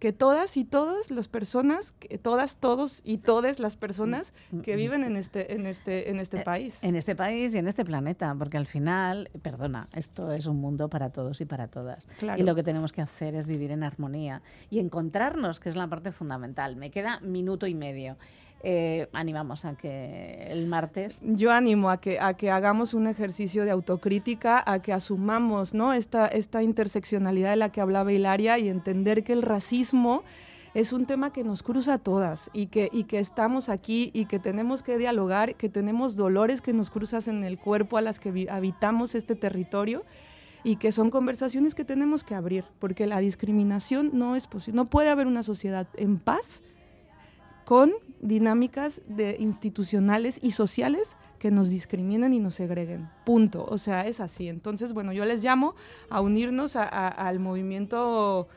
[0.00, 4.32] que todas y todas las personas, que todas, todos y todas las personas
[4.62, 6.82] que viven en este, en este, en este eh, país.
[6.82, 10.88] En este país y en este planeta, porque al final, perdona, esto es un mundo
[10.88, 12.08] para todos y para todas.
[12.38, 15.86] Y lo que tenemos que hacer es vivir en armonía y encontrarnos, que es la
[15.86, 16.76] parte fundamental.
[16.76, 18.16] Me queda minuto y medio.
[18.62, 21.18] Eh, animamos a que el martes.
[21.22, 25.94] Yo animo a que, a que hagamos un ejercicio de autocrítica, a que asumamos ¿no?
[25.94, 30.24] esta, esta interseccionalidad de la que hablaba Hilaria y entender que el racismo
[30.74, 34.26] es un tema que nos cruza a todas y que, y que estamos aquí y
[34.26, 38.20] que tenemos que dialogar, que tenemos dolores que nos cruzan en el cuerpo a las
[38.20, 40.04] que habitamos este territorio
[40.62, 44.76] y que son conversaciones que tenemos que abrir, porque la discriminación no es posible.
[44.76, 46.62] No puede haber una sociedad en paz
[47.64, 53.08] con dinámicas de institucionales y sociales que nos discriminen y nos segreguen.
[53.24, 53.64] Punto.
[53.64, 54.48] O sea, es así.
[54.48, 55.74] Entonces, bueno, yo les llamo
[56.10, 58.48] a unirnos al movimiento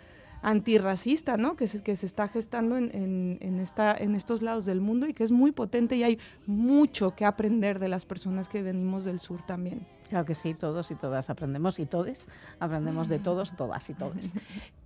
[0.41, 1.55] antirracista, ¿no?
[1.55, 5.13] Que se, que se está gestando en, en, esta, en estos lados del mundo y
[5.13, 9.21] que es muy potente y hay mucho que aprender de las personas que venimos del
[9.21, 9.87] sur también.
[10.13, 12.25] Claro que sí, todos y todas aprendemos y todos
[12.59, 14.29] aprendemos de todos, todas y todos.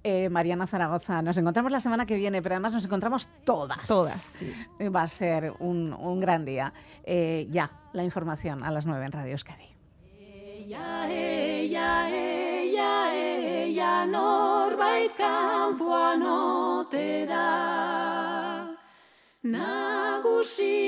[0.03, 3.85] Eh, Mariana Zaragoza, nos encontramos la semana que viene, pero además nos encontramos todas.
[3.87, 4.53] Todas, sí.
[4.87, 6.71] Va a ser un, un gran día.
[7.03, 9.67] Eh, ya, la información a las nueve en Radio Euskadi.
[10.17, 18.77] Ella, ella, ella, ella, norbait kanpoan ote da.
[19.43, 20.87] Nagusiak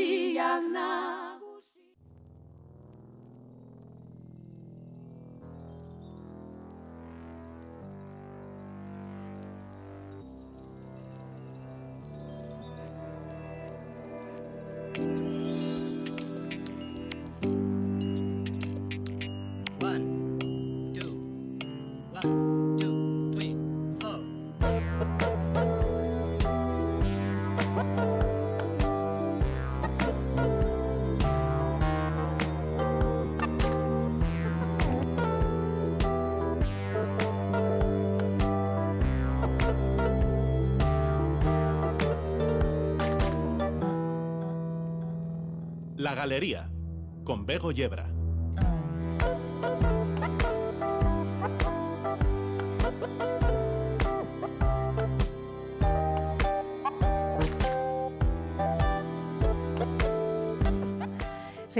[46.20, 46.70] Galería,
[47.24, 48.19] con Bego Yebra.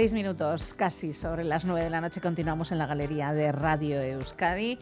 [0.00, 4.00] Seis minutos casi sobre las nueve de la noche continuamos en la galería de Radio
[4.00, 4.78] Euskadi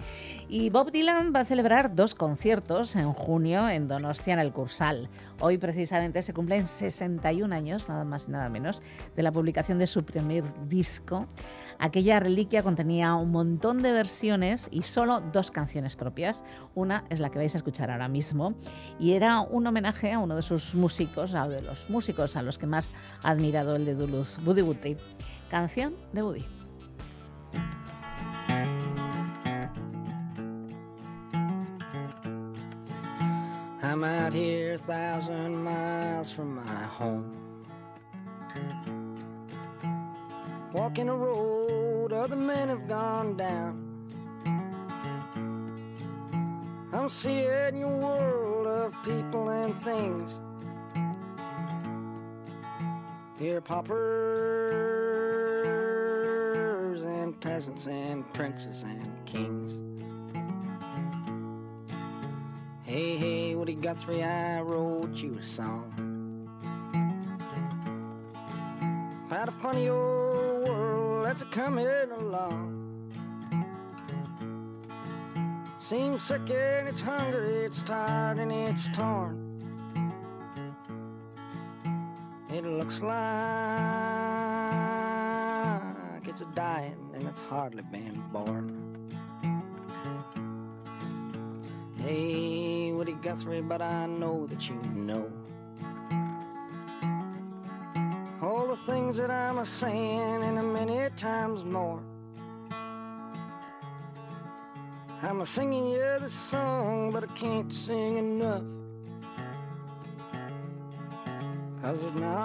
[0.49, 5.09] y Bob Dylan va a celebrar dos conciertos en junio en Donostia en el Cursal.
[5.41, 8.81] Hoy precisamente se cumplen 61 años, nada más y nada menos,
[9.17, 11.27] de la publicación de su primer disco.
[11.79, 16.45] Aquella reliquia contenía un montón de versiones y solo dos canciones propias.
[16.75, 18.55] Una es la que vais a escuchar ahora mismo
[18.99, 22.43] y era un homenaje a uno de sus músicos, a uno de los músicos a
[22.43, 22.89] los que más
[23.23, 24.97] ha admirado el de Duluth, Buddy Guthrie.
[25.51, 26.45] Canción de Woody.
[33.83, 37.48] I'm out here a thousand miles from my home.
[40.73, 43.85] Walking a road other men have gone down.
[46.93, 50.31] I'm seeing your world of people and things.
[53.39, 54.03] Here, paupers
[57.03, 59.79] and peasants and princes and kings.
[62.83, 66.08] Hey, hey, Woody Guthrie, I wrote you a song.
[69.29, 73.13] About a funny old world that's a coming along.
[75.85, 79.37] Seems sick and it's hungry, it's tired and it's torn.
[82.49, 83.13] It looks like
[86.27, 88.73] it's a dying and it's hardly been born.
[91.99, 95.31] Hey, Woody Guthrie, but I know that you know
[99.09, 102.03] things that I'm a saying and a many times more.
[105.23, 108.65] I'm a singing you this song, but I can't sing enough.
[111.81, 112.41] Cause there's not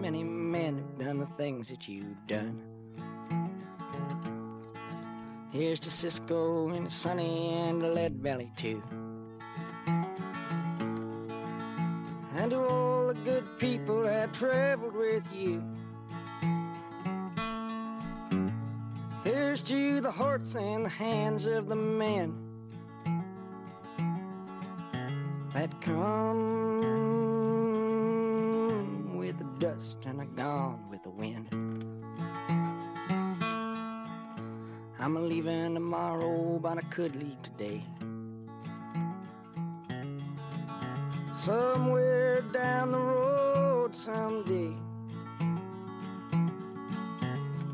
[0.00, 2.62] many men who've done the things that you've done.
[5.52, 8.82] Here's to Cisco and Sonny and the Lead Belly too.
[13.88, 15.64] People that traveled with you.
[19.24, 22.34] Here's to the hearts and the hands of the men
[25.54, 26.36] that come
[29.16, 31.48] with the dust and are gone with the wind.
[35.00, 37.82] I'm a leaving tomorrow, but I could leave today.
[41.38, 43.47] Somewhere down the road
[43.98, 44.72] someday.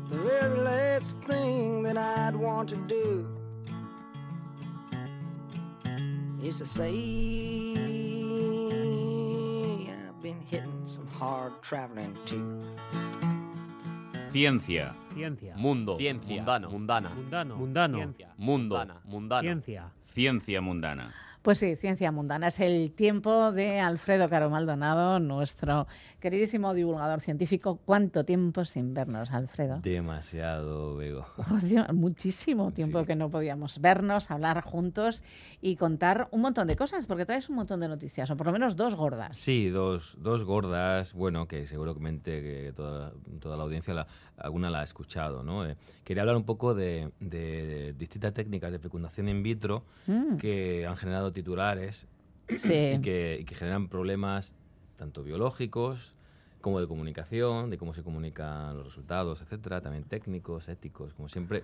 [0.09, 3.27] The very last thing that I'd want to do
[6.41, 6.89] is to say
[9.93, 12.63] I've been hitting some hard traveling too.
[14.31, 14.95] Ciencia.
[15.13, 15.55] Ciencia.
[15.55, 15.97] Mundo.
[15.97, 16.43] Ciencia.
[16.43, 16.69] Mundano.
[16.71, 17.09] Mundana.
[17.15, 17.57] Mundano.
[17.57, 17.97] Mundano.
[17.97, 18.27] Ciencia.
[18.37, 18.75] Mundo.
[18.75, 18.95] Mundana.
[19.07, 19.41] Mundano.
[19.41, 19.91] Ciencia.
[20.03, 21.11] Ciencia mundana.
[21.45, 22.47] Pues sí, ciencia mundana.
[22.47, 25.85] Es el tiempo de Alfredo Caro Maldonado, nuestro
[26.19, 27.79] queridísimo divulgador científico.
[27.85, 29.79] ¿Cuánto tiempo sin vernos, Alfredo?
[29.81, 31.27] Demasiado, Bego.
[31.93, 33.05] Muchísimo tiempo Sí.
[33.05, 35.21] que no podíamos vernos, hablar juntos
[35.61, 38.51] y contar un montón de cosas, porque traes un montón de noticias, o por lo
[38.51, 39.37] menos dos gordas.
[39.37, 44.79] Sí, dos, dos gordas, bueno, que seguramente que toda, toda la audiencia la- alguna la
[44.79, 45.63] ha escuchado, ¿no?
[45.63, 50.85] Eh, quería hablar un poco de, de distintas técnicas de fecundación in vitro Mm, que
[50.87, 52.07] han generado titulares
[52.57, 52.93] sí.
[52.95, 54.55] y, que, y que generan problemas
[54.97, 56.15] tanto biológicos
[56.65, 61.63] como de comunicación, de cómo se comunican los resultados, etcétera, también técnicos, éticos, como siempre.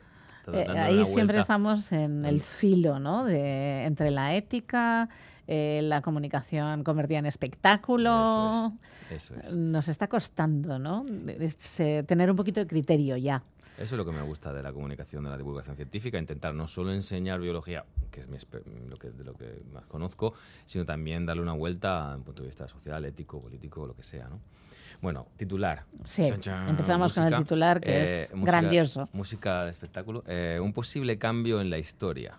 [0.53, 3.25] Eh, ahí siempre estamos en el filo, ¿no?
[3.25, 5.09] De, entre la ética,
[5.47, 8.73] eh, la comunicación convertida en espectáculo.
[9.09, 9.51] Eso es.
[9.51, 11.03] Nos está costando, ¿no?
[11.39, 13.41] Es, eh, tener un poquito de criterio ya.
[13.81, 16.67] Eso es lo que me gusta de la comunicación, de la divulgación científica, intentar no
[16.67, 18.37] solo enseñar biología, que es mi
[18.89, 20.33] lo que, de lo que más conozco,
[20.65, 24.27] sino también darle una vuelta un punto de vista social, ético, político, lo que sea,
[24.29, 24.39] ¿no?
[25.01, 25.85] Bueno, titular.
[26.03, 29.09] Sí, Chan, chan, empezamos con el titular que Eh, es música- grandioso.
[29.13, 30.23] Música de espectáculo.
[30.27, 32.37] Eh, un posible cambio en la historia.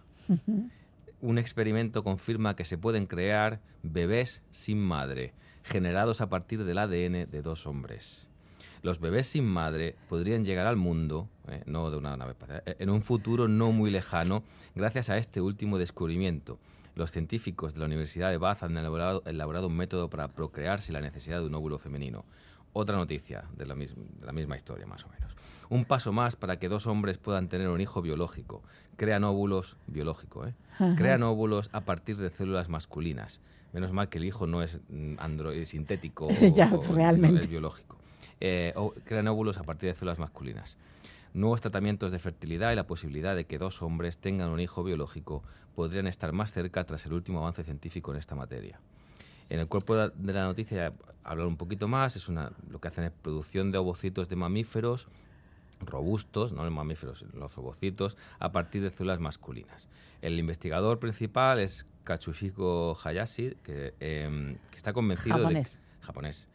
[1.20, 5.32] Un experimento confirma que se pueden crear bebés sin madre,
[5.64, 8.28] generados a partir del ADN de dos hombres.
[8.82, 12.76] Los bebés sin madre podrían llegar al mundo, eh, no de una nave espacial, eh,
[12.80, 14.42] en un futuro no muy lejano,
[14.74, 16.58] gracias a este último descubrimiento.
[16.94, 20.92] los científicos de la Universidad de Bath han elaborado, elaborado un método para procrear sin
[20.92, 22.26] la necesidad de un óvulo femenino.
[22.74, 25.34] Otra noticia de la, mis- de la misma historia, más o menos.
[25.70, 28.62] Un paso más para que dos hombres puedan tener un hijo biológico.
[28.96, 30.52] Crean óvulos, biológico, ¿eh?
[30.96, 33.40] Crean óvulos a partir de células masculinas.
[33.72, 36.82] Menos mal que el hijo no es mm, androide sintético Ya, o-
[37.38, 37.96] es biológico.
[38.44, 38.74] Eh,
[39.04, 40.76] crean óvulos a partir de células masculinas.
[41.32, 45.44] Nuevos tratamientos de fertilidad y la posibilidad de que dos hombres tengan un hijo biológico
[45.76, 48.80] podrían estar más cerca tras el último avance científico en esta materia.
[49.48, 53.04] En el cuerpo de la noticia, hablar un poquito más, es una, lo que hacen
[53.04, 55.06] es producción de ovocitos de mamíferos
[55.78, 59.86] robustos, no los mamíferos, los ovocitos, a partir de células masculinas.
[60.20, 65.74] El investigador principal es Katsushiko Hayashi, que, em, que está convencido Japonés.
[65.74, 66.48] de japonés,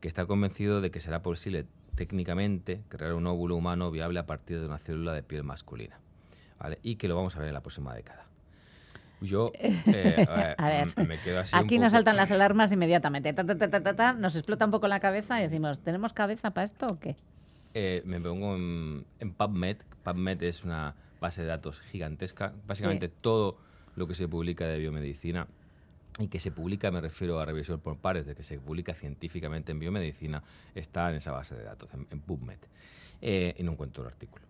[0.00, 4.60] que está convencido de que será posible técnicamente crear un óvulo humano viable a partir
[4.60, 5.98] de una célula de piel masculina,
[6.58, 6.78] ¿vale?
[6.82, 8.24] Y que lo vamos a ver en la próxima década.
[9.20, 12.72] Yo eh, A ver, m- me quedo así un Aquí nos poco- saltan las alarmas
[12.72, 13.32] inmediatamente.
[13.34, 16.12] Ta, ta, ta, ta, ta, ta, nos explota un poco la cabeza y decimos, ¿tenemos
[16.14, 17.16] cabeza para esto o qué?
[17.74, 19.76] Eh, me pongo en, en PubMed.
[20.02, 22.54] PubMed es una base de datos gigantesca.
[22.66, 23.58] Básicamente todo
[23.94, 25.46] lo que se publica de biomedicina
[26.20, 29.72] y que se publica, me refiero a revisión por pares, de que se publica científicamente
[29.72, 30.42] en biomedicina,
[30.74, 32.58] está en esa base de datos, en, en PubMed.
[33.22, 34.44] Eh, y no encuentro el artículo.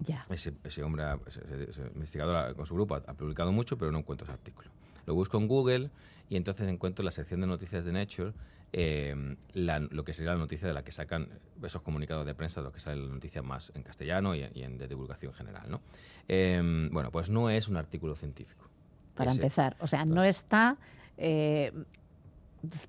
[0.00, 0.24] Ya.
[0.30, 3.92] Ese, ese hombre, ese, ese- investigador ha- con su grupo ha, ha publicado mucho, pero
[3.92, 4.70] no encuentro ese artículo.
[5.06, 5.90] Lo busco en Google
[6.28, 8.32] y entonces encuentro en la sección de noticias de Nature
[8.72, 11.28] eh, la- lo que sería la noticia de la que sacan
[11.62, 14.78] esos comunicados de prensa, lo que sale la noticia más en castellano y, y en
[14.78, 15.68] de divulgación general.
[15.68, 15.80] ¿no?
[16.28, 18.68] Eh, bueno, pues no es un artículo científico.
[19.16, 19.76] Para Ese- empezar.
[19.80, 20.78] O sea, no está
[21.20, 21.72] eh,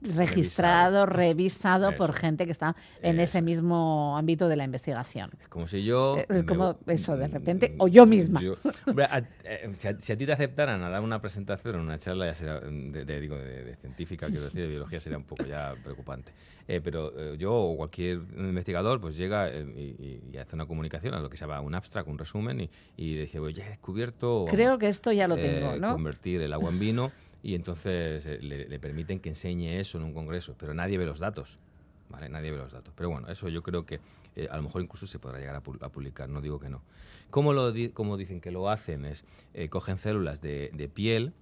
[0.01, 2.19] registrado, revisado por Eso.
[2.19, 3.43] gente que está en Eso ese es.
[3.45, 5.31] mismo ámbito de la investigación.
[5.39, 6.17] Es como si yo...
[6.27, 8.41] Es como eso, de mm, repente, o yo misma.
[8.41, 8.53] yo-
[8.85, 11.81] Hombre, a, eh, si, a, si a ti te aceptaran a dar una presentación en
[11.81, 15.17] una charla ya mm, de, de- digo, de, de científica, quiero decir, de biología, sería
[15.17, 16.33] un poco ya preocupante.
[16.67, 21.21] Eh, pero eh, yo o cualquier investigador pues llega y, y- hace una comunicación, a
[21.21, 24.47] lo que se llama un abstract, un resumen, y, y dice, "Oye, he descubierto...
[24.49, 25.93] Creo vamos, que esto ya lo tengo, ¿no?
[25.93, 27.11] Convertir el agua en vino
[27.43, 31.19] y entonces eh, le, permiten que enseñe eso en un congreso, pero nadie ve los
[31.19, 31.57] datos.
[32.09, 32.27] ¿vale?
[32.29, 32.93] Nadie ve los datos.
[32.95, 33.99] Pero bueno, eso yo creo que
[34.35, 36.69] eh, a lo mejor incluso se podrá llegar a, pu- a publicar, no digo que
[36.69, 36.81] no.
[37.29, 39.05] ¿Cómo, lo di- cómo dicen que lo hacen?
[39.05, 39.23] Es,
[39.53, 41.33] eh, cogen células de piel,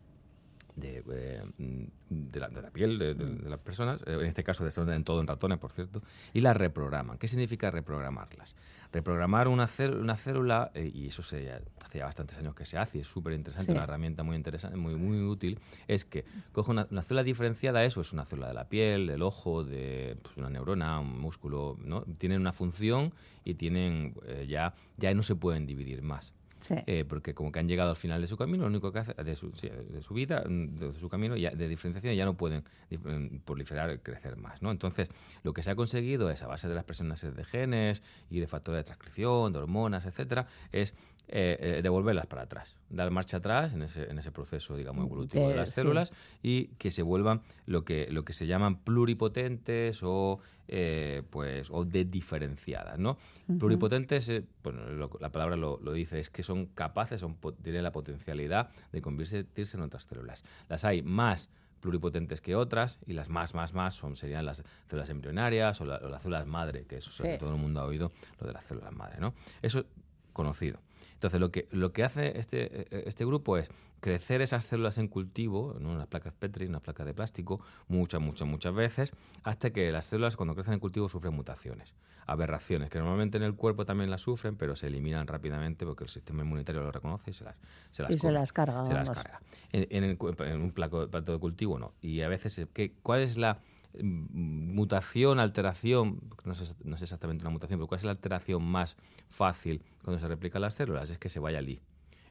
[0.76, 3.16] de, eh, mm, de, la, de la piel de,
[3.50, 6.02] las personas, eh, en este caso de en todo en ratones, por cierto,
[6.34, 7.18] y las reprograman.
[7.18, 8.56] ¿Qué significa reprogramarlas?
[8.92, 11.52] Reprogramar una, una célula, eh, y eso se,
[11.86, 13.72] hace ya bastantes años que se hace, y es súper interesante, Sí.
[13.72, 18.02] una herramienta muy interesante, muy, muy útil, es que coge una, una célula diferenciada, eso
[18.02, 22.02] es una célula de la piel, del ojo, de pues, una neurona, un músculo, ¿no?
[22.18, 23.14] Tienen una función
[23.44, 26.34] y tienen eh, ya, ya no se pueden dividir más.
[26.70, 29.14] Eh, porque como que han llegado al final de su camino, lo único que hace,
[29.14, 32.64] de su, de su vida, mm, de su camino ya, de diferenciación, ya no pueden
[32.90, 34.72] mm, proliferar, crecer más, ¿no?
[34.72, 35.10] Entonces,
[35.44, 38.48] lo que se ha conseguido es, a base de las presiones de genes y de
[38.48, 40.94] factores de transcripción, de hormonas, etcétera, es
[41.32, 45.44] eh, eh, devolverlas para atrás, dar marcha atrás en ese, en ese proceso, digamos, evolutivo
[45.48, 45.76] de, De- las sí.
[45.76, 46.12] células
[46.42, 48.78] y que se vuelvan lo que, lo que se llaman
[49.24, 53.18] pluripotentes o, eh, pues, o de diferenciadas, ¿no?
[53.60, 57.84] Pluripotentes, eh, bueno, lo- la palabra lo, lo dice, es que son capaces, son, tienen
[57.84, 60.44] la potencialidad de convertirse en otras células.
[60.68, 61.50] Las hay más
[61.80, 65.98] pluripotentes que otras y las más, más, más son, serían las células embrionarias o, la-
[65.98, 67.38] o las células madre, que eso Sí.
[67.40, 69.34] todo el mundo ha oído, lo de las células madre, ¿no?
[69.62, 69.86] Eso
[70.34, 70.80] conocido.
[71.20, 75.10] Entonces, lo que, lo que hace este, eh, este grupo es crecer esas células en
[75.10, 77.60] cultivo, en unas placas Petri, unas placas de plástico,
[77.90, 79.12] muchas, muchas, muchas veces,
[79.44, 81.94] hasta que las células cuando crecen en cultivo sufren mutaciones,
[82.26, 86.10] aberraciones, que normalmente en el cuerpo también las sufren, pero se eliminan rápidamente porque el
[86.10, 87.58] sistema inmunitario lo reconoce y se las,
[87.92, 89.42] se las Y se las carga, se las carga.
[89.74, 91.92] En, en el en un plato de cultivo no.
[92.00, 93.60] Y a veces, ¿qué, ¿cuál es la
[94.02, 96.20] mutación, alteración?
[96.46, 98.98] No sé, exactamente una mutación, pero ¿cuál es la alteración más
[99.30, 101.10] fácil cuando se replican las células?
[101.10, 101.80] Es que se vaya el I.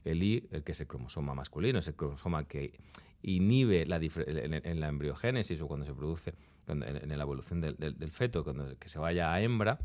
[0.05, 2.79] El I, el que es el cromosoma masculino, es el cromosoma que
[3.21, 6.33] inhibe la en, en la embriogénesis o cuando se produce
[6.65, 9.79] cuando- en, la evolución del feto, cuando que se vaya a hembra,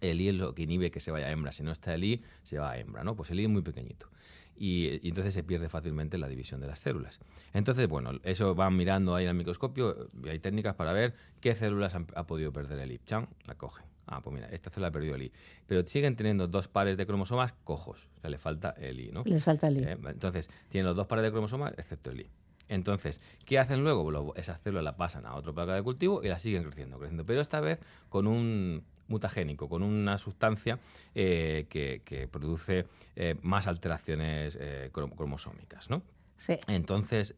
[0.00, 1.52] el I es lo que inhibe que se vaya a hembra.
[1.52, 3.14] Si no está el I, se va a hembra, ¿no?
[3.14, 4.08] Pues el I es muy pequeñito.
[4.64, 7.18] Y, y entonces se pierde fácilmente la división de las células.
[7.52, 11.56] Entonces, bueno, eso van mirando ahí en el microscopio y hay técnicas para ver qué
[11.56, 13.00] células han- ha podido perder el I.
[13.04, 13.84] Chan, la cogen.
[14.06, 15.32] Ah, pues mira, esta célula ha perdido el I.
[15.66, 18.06] Pero siguen teniendo dos pares de cromosomas cojos.
[18.18, 19.24] O sea, le falta el I, ¿no?
[19.26, 19.82] Les falta el I.
[19.82, 22.30] Eh, entonces, tienen los dos pares de cromosomas, excepto el I.
[22.68, 24.12] Entonces, ¿qué hacen luego?
[24.12, 27.26] Lo- esas células las pasan a otro placa de cultivo y las siguen creciendo, creciendo.
[27.26, 30.80] Pero esta vez con un mutagénico, con una sustancia
[31.14, 36.02] eh, que, que produce eh, más alteraciones eh, crom- cromosómicas, ¿no?
[36.36, 36.58] Sí.
[36.66, 37.36] Entonces,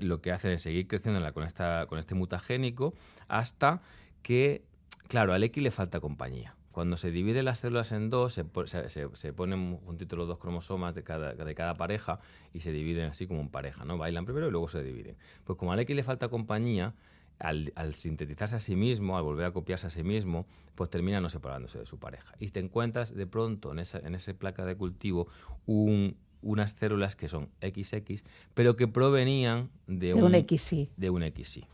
[0.00, 2.94] lo que hace es seguir creciendo en la- con, esta, con este mutagénico
[3.28, 3.80] hasta
[4.22, 4.62] que,
[5.08, 6.56] claro, al X le falta compañía.
[6.72, 10.26] Cuando se dividen las células en dos, se, po- se- se- se ponen juntitos los
[10.26, 12.18] dos cromosomas de cada, de cada pareja
[12.54, 13.98] y se dividen así como en pareja, ¿no?
[13.98, 15.16] Bailan primero y luego se dividen.
[15.44, 16.94] Pues como al X le falta compañía,
[17.42, 21.20] al, al sintetizarse a sí mismo, al volver a copiarse a sí mismo, pues termina
[21.20, 22.34] no separándose de su pareja.
[22.38, 25.26] Y te encuentras de pronto en esa, en esa placa de cultivo
[25.66, 28.22] un- unas células que son XX,
[28.54, 30.90] pero que provenían de, De un XY.
[30.96, 31.66] De un XY.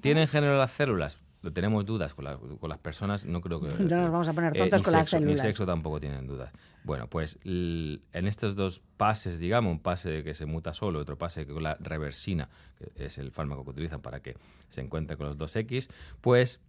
[0.00, 1.20] ¿Tienen género las células?
[1.42, 3.68] Lo tenemos dudas con, la- con las personas, no creo que...
[3.68, 5.40] No nos vamos a poner eh, tontos ni con las sexo- Ni células.
[5.42, 6.50] sexo tampoco tienen dudas.
[6.84, 11.46] Bueno, pues en estos dos pases, digamos, un pase que se muta solo, otro pase
[11.46, 14.36] con la reversina, que es el fármaco que utilizan para que
[14.68, 15.88] se encuentre con los dos X,
[16.20, 16.60] pues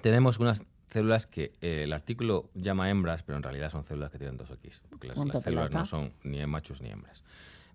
[0.00, 4.18] tenemos unas células que eh, el artículo llama hembras, pero en realidad son células que
[4.18, 7.24] tienen dos X, porque las, células no son ni machos ni hembras.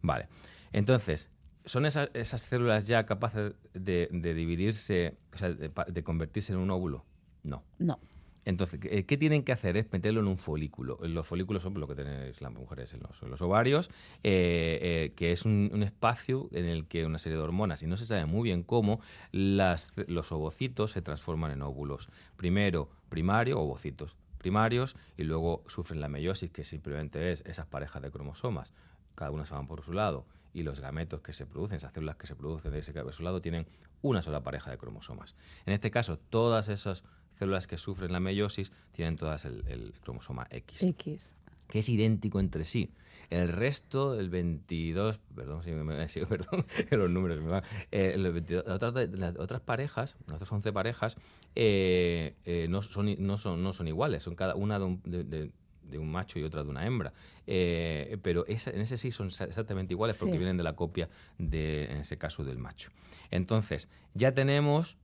[0.01, 0.29] Vale,
[0.71, 1.29] entonces,
[1.65, 6.59] ¿son esas, esas células ya capaces de, de dividirse, o sea, de, de convertirse en
[6.59, 7.03] un óvulo?
[7.43, 7.61] No.
[7.77, 7.99] No.
[8.45, 9.77] Entonces, ¿qué, tienen que hacer?
[9.77, 10.99] Es meterlo en un folículo.
[11.01, 13.89] Los folículos son lo que tenéis las mujeres en los, ovarios,
[14.23, 17.97] eh, eh, que es un, espacio en el que una serie de hormonas, y no
[17.97, 18.99] se sabe muy bien cómo,
[19.31, 22.09] los ovocitos se transforman en óvulos.
[22.35, 28.11] Primero, primario, ovocitos primarios, y luego sufren la meiosis, que simplemente es esas parejas de
[28.11, 28.73] cromosomas.
[29.15, 32.17] Cada una se van por su lado, y los gametos que se producen, esas células
[32.17, 33.65] que se producen de ese lado, tienen
[34.01, 35.35] una sola pareja de cromosomas.
[35.65, 37.03] En este caso, todas esas
[37.43, 41.35] células que sufren la meiosis tienen todas el, el cromosoma X, X.
[41.67, 42.89] que es idéntico entre sí.
[43.29, 47.63] El resto, el 22, perdón, sí, me- sí, perdón, los números me van.
[47.91, 51.17] Eh, el 22 otras, de- las otras parejas, las otras 11 parejas,
[51.55, 55.23] eh, eh, no, son, no, son, no son iguales, son cada una de un, de-
[55.23, 55.51] de-
[55.89, 57.11] de un macho y otra de una hembra.
[57.47, 60.37] Eh, pero esa- en ese sí son exactamente iguales porque Sí.
[60.37, 62.91] vienen de la copia, de, en ese caso, del macho.
[63.31, 64.95] Entonces, ya tenemos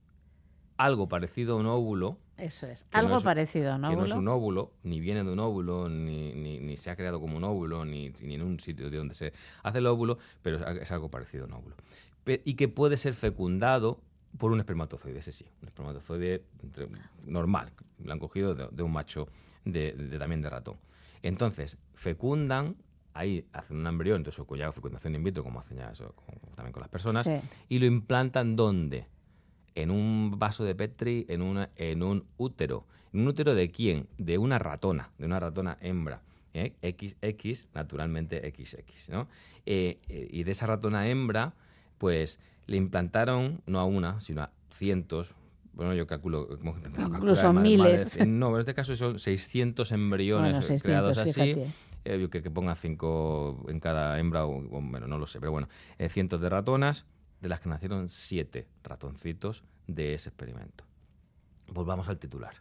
[0.76, 2.84] algo parecido a un óvulo, Eso es.
[2.84, 3.90] Que no Algo es- parecido, ¿no?
[3.90, 6.96] que no es un óvulo, ni viene de un óvulo, ni, ni- ni se ha
[6.96, 9.32] creado como un óvulo, ni, ni en un sitio de donde se
[9.62, 11.76] hace el óvulo, pero es, es algo parecido a un óvulo.
[12.24, 14.00] Pe- y que puede ser fecundado
[14.38, 16.44] por un espermatozoide, ese sí, un espermatozoide
[17.26, 17.72] normal,
[18.02, 19.28] lo han cogido de, de un macho
[19.64, 20.76] de, de- también de ratón.
[21.22, 22.76] Entonces, fecundan,
[23.12, 26.54] ahí hacen un embrión, entonces o ya fecundación in vitro, como hacen ya eso con-
[26.54, 27.40] también con las personas, Sí.
[27.68, 29.06] y lo implantan ¿dónde?
[29.74, 32.84] En un vaso de Petri, en, una, en un útero.
[33.12, 34.06] ¿En un útero de quién?
[34.18, 36.20] De una ratona, de una ratona hembra.
[36.54, 36.72] ¿eh?
[36.82, 39.28] XX, naturalmente XX, ¿no?
[39.66, 41.54] Eh, eh, y de esa ratona hembra,
[41.98, 45.34] pues le implantaron, no a una, sino a cientos,
[45.72, 46.48] bueno, yo calculo...
[46.58, 46.76] como
[47.16, 48.18] Incluso más- miles.
[48.26, 51.54] no, en este caso son 600 embriones Bueno, 600, creados así.
[52.04, 55.68] Eh, que, que ponga cinco en cada hembra, o, bueno, no lo sé, pero bueno,
[55.98, 57.04] eh, cientos de ratonas,
[57.40, 60.84] de las que nacieron siete ratoncitos de ese experimento.
[61.68, 62.54] Volvamos al titular.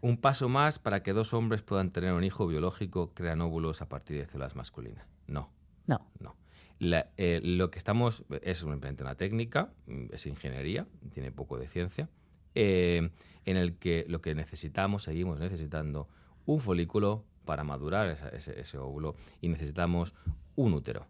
[0.00, 3.88] Un paso más para que dos hombres puedan tener un hijo biológico crean óvulos a
[3.88, 5.06] partir de células masculinas.
[5.26, 5.50] No,
[5.86, 6.06] No.
[6.20, 6.36] no.
[6.78, 11.68] La- eh, lo que estamos es simplemente una técnica, mm, es ingeniería, tiene poco de
[11.68, 12.08] ciencia,
[12.54, 13.10] eh,
[13.44, 16.08] en el que lo que necesitamos, seguimos necesitando
[16.46, 20.14] un folículo para madurar esa- ese, ese óvulo y necesitamos
[20.56, 21.06] un útero.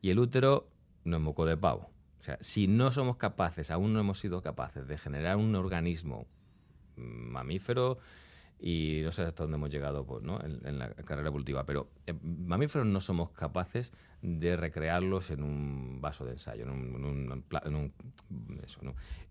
[0.00, 0.68] Y el útero
[1.04, 1.90] no es moco de pavo.
[2.20, 6.26] O sea, si no somos capaces, aún no hemos sido capaces de generar un organismo
[6.96, 7.98] mamífero
[8.60, 10.40] y no sé hasta dónde hemos llegado pues, ¿no?
[10.40, 16.00] en, en la carrera evolutiva, pero eh, mamíferos no somos capaces de recrearlos en un
[16.00, 17.92] vaso de ensayo, en un, en un en un-
[18.62, 18.80] eso,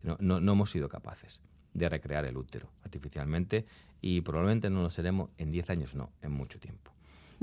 [0.04, 1.42] no- no hemos sido capaces
[1.74, 3.66] de recrear el útero artificialmente
[4.02, 6.91] y probablemente no lo seremos en 10 años, no, en mucho tiempo.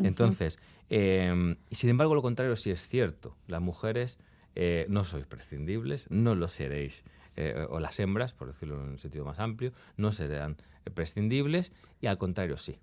[0.07, 0.59] Entonces,
[0.91, 3.37] eh, y sin embargo, lo contrario sí es cierto.
[3.47, 4.19] Las mujeres
[4.55, 7.05] eh, no sois prescindibles, no lo seréis,
[7.37, 10.57] eh, o las hembras, por decirlo en un sentido más amplio, no serán
[10.95, 12.79] prescindibles y al contrario sí.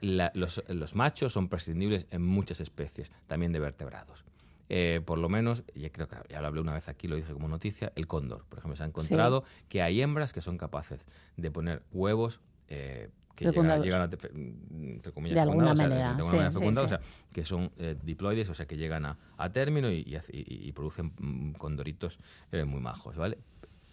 [0.00, 4.24] La- los, los machos son prescindibles en muchas especies, también de vertebrados.
[4.68, 7.32] Eh, por lo menos, y creo que ya lo hablé una vez aquí, lo dije
[7.32, 11.00] como noticia, el cóndor, por ejemplo, se ha encontrado que hay hembras que son capaces
[11.36, 13.84] de poner huevos eh, que llegan, Fecundados.
[13.84, 16.58] llegan a, entre comillas, De alguna fecundados, o sea, manera, de alguna sí, manera sí,
[16.58, 16.94] fecundados, sí.
[16.94, 20.68] o sea, que son eh, diploides, o sea, que llegan a, a término y, y
[20.68, 22.18] y- producen mm, condoritos
[22.52, 23.38] eh, muy majos, ¿vale?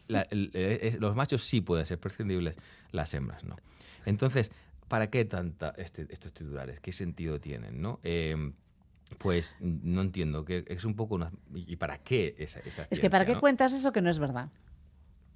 [0.07, 2.57] La- el- eh, los machos sí pueden ser prescindibles,
[2.91, 3.55] las hembras no.
[4.05, 4.51] Entonces,
[4.87, 6.79] ¿para qué tanta este- estos titulares?
[6.79, 7.99] ¿Qué sentido tienen, no?
[8.03, 8.51] Eh,
[9.17, 11.31] pues no entiendo, que es un poco una...
[11.53, 13.39] ¿Y para qué esa, esa Es que ¿para qué no?
[13.39, 14.49] cuentas eso que no es verdad?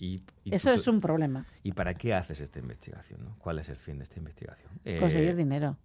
[0.03, 1.45] Y- y Eso tú es un problema.
[1.63, 3.23] ¿Y para qué haces esta investigación?
[3.23, 3.35] no?
[3.39, 4.69] ¿Cuál es el fin de esta investigación?
[4.83, 5.77] Eh, Conseguir dinero.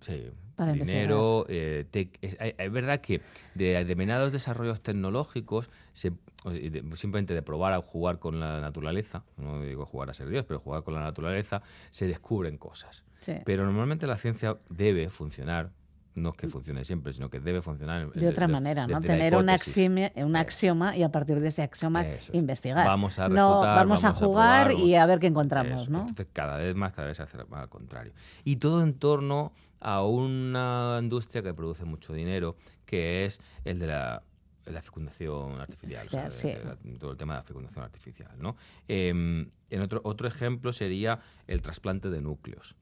[0.00, 1.46] Sí, Para dinero.
[1.48, 1.86] eh,
[2.22, 3.20] es, verdad que
[3.54, 6.10] de determinados desarrollos tecnológicos, se,
[6.44, 10.44] de- simplemente de probar a jugar con la naturaleza, no digo jugar a ser Dios,
[10.44, 13.04] pero jugar con la naturaleza, se descubren cosas.
[13.20, 13.34] Sí.
[13.44, 15.70] Pero normalmente la ciencia debe funcionar,
[16.14, 19.00] no es que funcione siempre, sino que debe funcionar De otra manera, ¿no?
[19.00, 22.86] Tener un, un axioma y a partir de ese axioma Eso investigar.
[22.86, 26.00] Vamos a no, vamos, a jugar probar, y a ver qué encontramos, Eso, ¿no?
[26.00, 28.12] Entonces, cada vez más, cada vez se hace al contrario.
[28.44, 33.86] Y todo en torno a una industria que produce mucho dinero, que es el de
[33.86, 34.22] la,
[34.66, 36.48] la fecundación artificial, o sea, Sí.
[36.48, 38.30] de- de la- todo el tema de la fecundación artificial.
[38.38, 38.54] ¿no?
[38.86, 42.76] Em, en otro, otro ejemplo sería el trasplante de núcleos,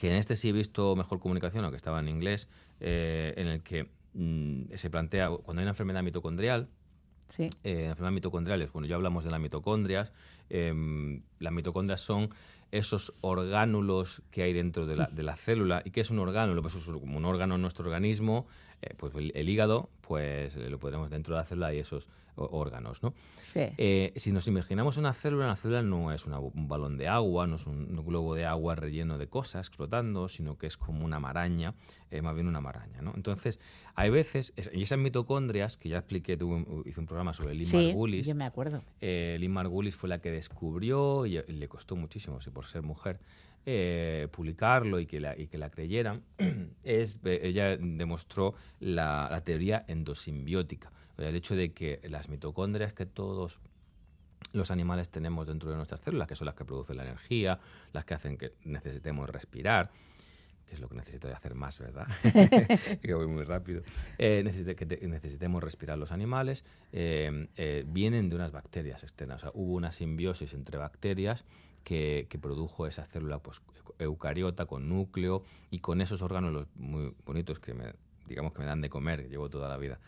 [0.00, 2.48] que en este sí he visto mejor comunicación, aunque estaba en inglés,
[2.80, 6.68] eh, en el que mm, se plantea, cuando hay una enfermedad mitocondrial,
[7.28, 7.44] Sí.
[7.64, 10.12] eh, enfermedades mitocondriales, bueno, ya hablamos de las mitocondrias.
[10.48, 12.30] em, las mitocondrias son
[12.72, 15.82] esos orgánulos que hay dentro de la, de la célula.
[15.84, 16.62] ¿Y qué es un orgánulo?
[16.62, 18.46] Pues es como un órgano en nuestro organismo,
[18.82, 23.02] eh, pues el, el hígado, pues lo podremos dentro de la célula y esos órganos,
[23.02, 23.14] ¿no?
[23.42, 23.60] Sí.
[23.78, 27.46] Eh, si nos imaginamos una célula, una célula no es una- un balón de agua,
[27.46, 31.04] no es un, un globo de agua relleno de cosas flotando, sino que es como
[31.04, 31.74] una maraña,
[32.10, 33.02] eh, más bien una maraña.
[33.02, 33.12] ¿no?
[33.14, 33.58] Entonces,
[33.94, 37.54] hay veces, es- y esas mitocondrias, que ya expliqué, tuve un- hice un programa sobre
[37.54, 38.82] Lynn sí, Margulis, yo me acuerdo.
[39.00, 42.82] eh, Lynn Margulis fue la que descubrió, y, y le costó muchísimo, sí, por ser
[42.82, 43.18] mujer,
[43.66, 46.22] eh, publicarlo y que la, y que la creyeran,
[46.84, 50.90] es, eh, ella demostró la, la teoría endosimbiótica.
[51.18, 53.58] El hecho de que las mitocondrias que todos
[54.52, 57.58] los animales tenemos dentro de nuestras células, que son las que producen la energía,
[57.92, 59.90] las que hacen que necesitemos respirar,
[60.66, 62.06] que es lo que necesito de hacer más, ¿verdad?
[63.02, 63.82] que voy muy rápido.
[64.18, 69.42] Eh, necesite- que te- necesitemos respirar los animales, eh, eh, vienen de unas bacterias externas.
[69.42, 71.44] O sea, hubo una simbiosis entre bacterias
[71.84, 73.60] que, produjo esa célula pues,
[73.98, 77.92] eucariota con núcleo y con esos órganos muy bonitos que me,
[78.26, 79.28] digamos que me dan de comer.
[79.28, 79.98] Llevo toda la vida,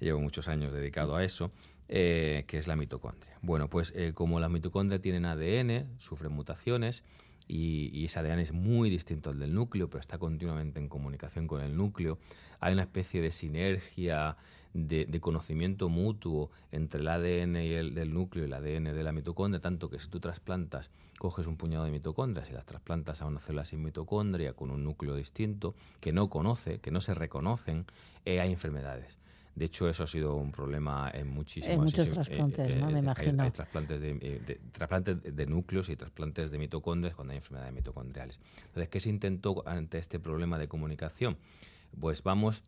[0.00, 1.50] llevo muchos años dedicado a eso.
[1.88, 3.38] eh, que es la mitocondria.
[3.42, 7.04] Bueno, pues eh, como las mitocondrias tienen ADN, sufren mutaciones,
[7.48, 11.46] y, y ese ADN es muy distinto al del núcleo, pero está continuamente en comunicación
[11.46, 12.18] con el núcleo.
[12.58, 14.36] Hay una especie de sinergia,
[14.76, 19.02] de, de conocimiento mutuo entre el ADN y el, del núcleo y el ADN de
[19.02, 23.22] la mitocondria, tanto que si tú trasplantas, coges un puñado de mitocondrias y las trasplantas
[23.22, 27.14] a una célula sin mitocondria con un núcleo distinto, que no conoce, que no se
[27.14, 27.86] reconocen,
[28.26, 29.18] eh, hay enfermedades.
[29.54, 32.90] De hecho, eso ha sido un problema en muchísimos En muchos sí, sí, trasplantes, ¿no?
[32.90, 33.42] Me imagino.
[33.42, 37.72] Hay, trasplantes de, eh, de- trasplantes de núcleos y trasplantes de mitocondrias cuando hay enfermedades
[37.72, 38.38] mitocondriales.
[38.66, 41.38] Entonces, ¿qué se intentó ante este problema de comunicación?
[41.98, 42.64] Pues vamos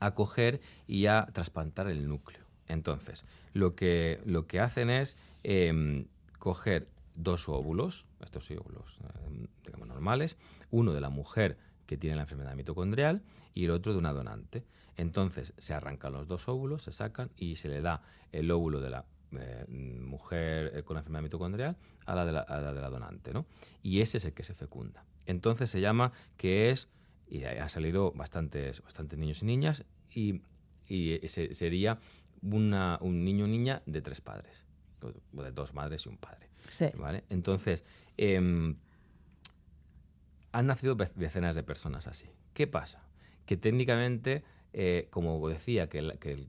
[0.00, 2.44] a coger y a trasplantar el núcleo.
[2.68, 6.06] Entonces, lo que, lo que hacen es em,
[6.38, 10.36] coger dos óvulos, estos óvulos em, digamos, normales,
[10.70, 13.22] uno de la mujer que tiene la enfermedad mitocondrial
[13.54, 14.64] y el otro de una donante.
[14.96, 18.90] Entonces, se arrancan los dos óvulos, se sacan y se le da el óvulo de
[18.90, 21.76] la eh, mujer eh, con la enfermedad mitocondrial
[22.06, 23.46] a la, de la, a la de la donante, ¿no?
[23.82, 25.04] Y ese es el que se fecunda.
[25.26, 26.88] Entonces se llama que es,
[27.34, 30.42] y ha salido bastantes, bastantes niños y niñas, y,
[30.86, 31.98] y ese sería
[32.42, 34.64] una, un niño o niña de tres padres,
[35.02, 36.48] o de dos madres y un padre.
[36.68, 36.86] Sí.
[36.96, 37.24] ¿vale?
[37.30, 37.82] Entonces,
[38.16, 38.76] em,
[40.52, 42.28] han nacido decenas de personas así.
[42.52, 43.02] ¿Qué pasa?
[43.46, 46.46] Que técnicamente, eh, como decía, que la, que,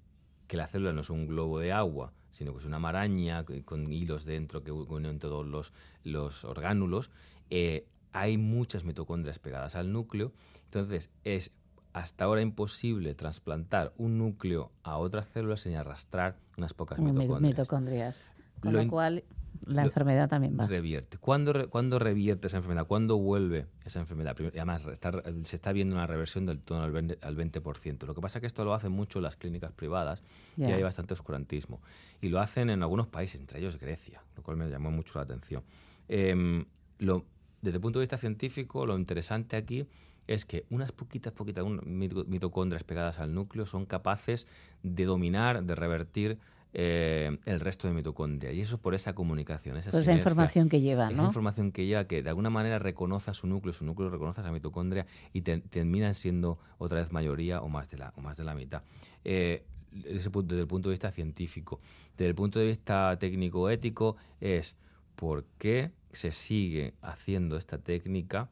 [0.49, 3.91] la célula no es un globo de agua, sino que es una maraña con, con
[3.91, 5.73] hilos dentro que unen todos los,
[6.03, 7.09] los orgánulos,
[7.49, 10.31] eh, hay muchas mitocondrias pegadas al núcleo.
[10.65, 11.51] Entonces, es
[11.93, 17.41] hasta ahora imposible trasplantar un núcleo a otras células sin arrastrar unas pocas Mi- mitocondrias.
[17.41, 18.23] mitocondrias.
[18.61, 19.23] Con Lo lo, cual,
[19.65, 20.65] la enfermedad también va.
[20.67, 21.17] Revierte.
[21.17, 22.87] ¿Cuándo, re- cuándo revierte esa enfermedad?
[22.87, 24.33] ¿Cuándo vuelve esa enfermedad?
[24.35, 28.05] Primero- y además, está- se está viendo una reversión del tono al 20%, al 20%.
[28.07, 30.23] Lo que pasa es que esto lo hacen mucho las clínicas privadas
[30.57, 30.75] y Ya.
[30.75, 31.81] hay bastante oscurantismo.
[32.21, 35.23] Y lo hacen en algunos países, entre ellos Grecia, lo cual me llamó mucho la
[35.23, 35.63] atención.
[36.07, 36.65] Em,
[36.99, 37.25] lo-
[37.61, 39.85] desde el punto de vista científico, lo interesante aquí
[40.27, 41.81] es que unas poquitas, poquitas un-
[42.27, 44.47] mitocondrias pegadas al núcleo son capaces
[44.83, 46.37] de dominar, de revertir
[46.77, 48.51] eh, el resto de mitocondria.
[48.51, 51.25] Y eso por esa comunicación, esa Por esa información que lleva, Esa ¿no?
[51.25, 54.43] información que lleva que de alguna manera reconoce a su núcleo, su núcleo reconoce a
[54.43, 58.35] esa mitocondria y te- terminan siendo otra vez mayoría o más de la, o más
[58.35, 58.81] de la mitad.
[59.23, 61.79] Eh, desde el punto de vista científico.
[62.17, 64.75] Desde el punto de vista técnico-ético es
[65.15, 68.49] por qué se sigue haciendo esta técnica,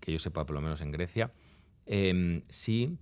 [0.00, 1.32] que yo sepa por lo menos en Grecia,
[1.86, 2.98] em, si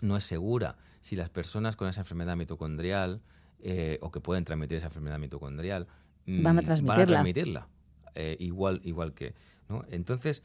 [0.00, 3.22] no es segura, si las personas con esa enfermedad mitocondrial
[3.60, 5.86] eh, o que pueden transmitir esa enfermedad mitocondrial
[6.26, 7.06] mm, Van a transmitirla.
[7.06, 7.68] transmitirla,
[8.14, 9.34] eh, igual, igual que.
[9.68, 9.84] ¿no?
[9.90, 10.42] Entonces,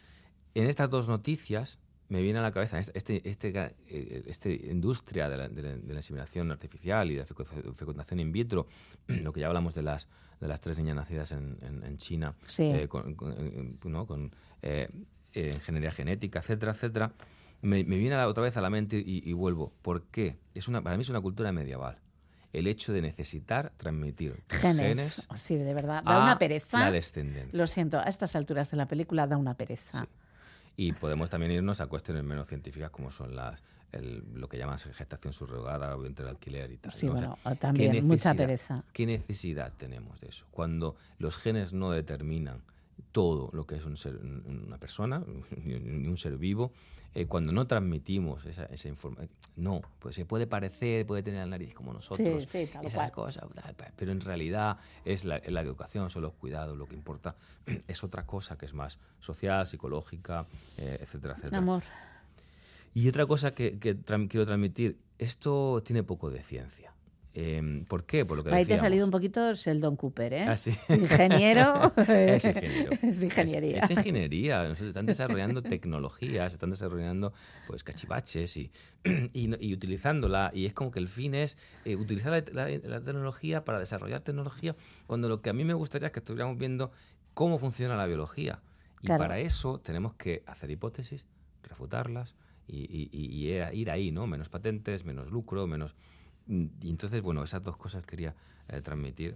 [0.54, 1.80] en estas dos noticias
[2.10, 3.50] me viene a la cabeza esta este, este,
[3.90, 7.74] eh, este industria de la, de, la, de la inseminación artificial y de la fecu-
[7.76, 8.68] fecundación in vitro,
[9.08, 10.08] lo que ya hablamos de las,
[10.40, 12.64] de las tres niñas nacidas en, en- en China, Sí.
[12.64, 14.06] eh, con, con, eh, ¿no?
[14.06, 14.32] con
[14.62, 14.88] eh,
[15.34, 17.12] eh, ingeniería genética, etcétera, etcétera,
[17.62, 19.72] me, me viene a la- otra vez a la mente y, y vuelvo.
[19.82, 20.38] ¿Por qué?
[20.54, 21.98] Es una, para mí es una cultura medieval.
[22.54, 25.28] El hecho de necesitar transmitir Genes.
[25.36, 26.02] Sí, de verdad.
[26.04, 26.80] Da a una pereza.
[26.80, 27.50] la descendencia.
[27.52, 30.02] Lo siento, a estas alturas de la película da una pereza.
[30.02, 30.08] Sí.
[30.78, 33.62] Y podemos también irnos a cuestiones menos científicas como son las
[33.92, 36.92] el- lo que llaman gestación subrogada, vientre de alquiler y tal.
[36.94, 37.14] Sí, ¿no?
[37.14, 38.84] O sea, bueno, ¿qué también, mucha pereza.
[38.92, 40.46] ¿Qué necesidad tenemos de eso?
[40.52, 42.62] Cuando los genes no determinan
[43.12, 45.24] todo lo que es un ser- un- una persona,
[45.66, 46.72] ni un ser vivo,
[47.14, 51.46] eh, cuando no transmitimos esa, esa información, no, pues se puede parecer, puede tener la
[51.46, 53.12] nariz como nosotros, sí, tal esas cual.
[53.12, 53.46] cosas,
[53.96, 57.36] pero en realidad es la, la educación, son los cuidados, lo que importa
[57.88, 60.46] es otra cosa que es más social, psicológica,
[60.78, 61.58] eh, etcétera, etcétera.
[61.60, 61.84] Amor.
[62.94, 66.94] Y otra cosa que, quiero transmitir, esto tiene poco de ciencia.
[67.38, 68.24] Eh, ¿Por qué?
[68.24, 70.46] Por lo que Ahí te ha salido un poquito Sheldon Cooper, ¿eh?
[70.48, 70.72] Ah, sí.
[70.88, 71.92] Ingeniero.
[72.08, 72.92] Es ingeniero.
[73.02, 73.78] Es ingeniería.
[73.80, 74.66] Es, es ingeniería.
[74.68, 77.34] están desarrollando tecnologías, se están desarrollando
[77.68, 78.72] pues cachivaches y,
[79.34, 80.52] y, y utilizándola.
[80.54, 84.22] Y es como que el fin es eh, utilizar la, la- la tecnología para desarrollar
[84.22, 84.74] tecnología,
[85.06, 86.92] cuando lo que a mí me gustaría es que estuviéramos viendo
[87.34, 88.62] cómo funciona la biología.
[89.02, 89.20] Y Claro.
[89.22, 91.26] para eso tenemos que hacer hipótesis,
[91.64, 92.34] refutarlas
[92.66, 94.26] y, y- a- ir ahí, ¿no?
[94.26, 95.96] Menos patentes, menos lucro, menos...
[96.48, 98.34] Y entonces, bueno, esas dos cosas quería
[98.70, 99.36] eh, transmitir.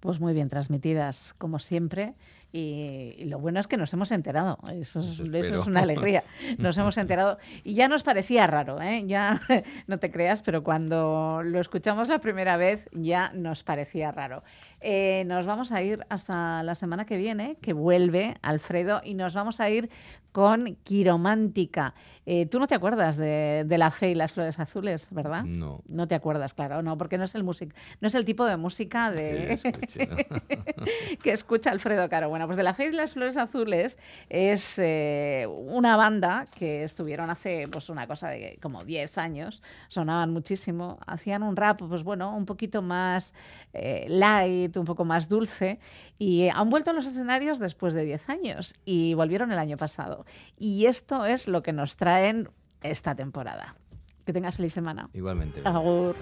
[0.00, 2.14] Pues muy bien transmitidas, como siempre.
[2.52, 4.58] Y, y lo bueno es que nos hemos enterado.
[4.72, 6.24] Eso es, Eso es una alegría.
[6.58, 7.38] Nos hemos enterado.
[7.62, 9.04] Y ya nos parecía raro, ¿eh?
[9.06, 9.40] Ya
[9.86, 14.42] no te creas, pero cuando lo escuchamos la primera vez ya nos parecía raro.
[14.82, 19.34] Eh, nos vamos a ir hasta la semana que viene, que vuelve Alfredo, y nos
[19.34, 19.90] vamos a ir
[20.32, 21.94] con Quiromántica.
[22.24, 25.44] Eh, Tú no te acuerdas de, de La Fe y las Flores Azules, ¿verdad?
[25.44, 25.82] No.
[25.86, 28.56] No te acuerdas, claro, no, porque no es el music, no es el tipo de
[28.56, 29.60] música de
[31.22, 32.28] Que escucha Alfredo Caro.
[32.30, 33.98] Bueno, pues de La Fe y las Flores Azules
[34.30, 40.30] es eh, una banda que estuvieron hace pues una cosa de como 10 años, sonaban
[40.30, 43.34] muchísimo, hacían un rap, pues bueno, un poquito más
[43.74, 45.80] eh, light, un poco más dulce,
[46.18, 50.24] y han vuelto a los escenarios después de 10 años y volvieron el año pasado.
[50.58, 52.48] Y esto es lo que nos traen
[52.82, 53.76] esta temporada.
[54.24, 55.10] Que tengas feliz semana.
[55.12, 55.62] Igualmente.
[55.64, 56.14] Agur.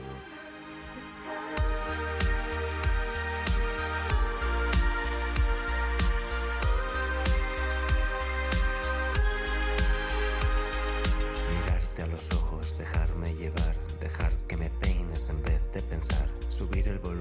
[11.55, 16.89] Mirarte a los ojos, dejarme llevar, dejar que me peines en vez de pensar, subir
[16.89, 17.20] el volumen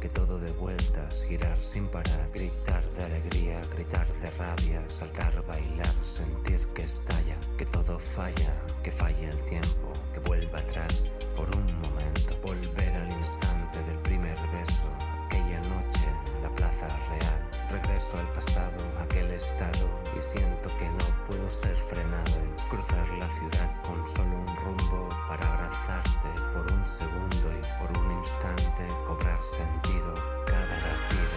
[0.00, 5.94] que todo de vueltas, girar sin parar, gritar de alegría, gritar de rabia, saltar, bailar,
[6.02, 11.04] sentir que estalla, que todo falla, que falla el tiempo, que vuelva atrás
[11.36, 14.88] por un momento, volver al instante del primer beso,
[15.26, 17.50] aquella noche en la plaza real.
[17.70, 19.86] Regreso al pasado, aquel estado,
[20.18, 25.08] y siento que no puedo ser frenado en cruzar la ciudad con solo un rumbo
[25.28, 26.19] para abrazarte por
[26.80, 30.14] un segundo y por un instante cobrar sentido
[30.46, 31.36] cada latido.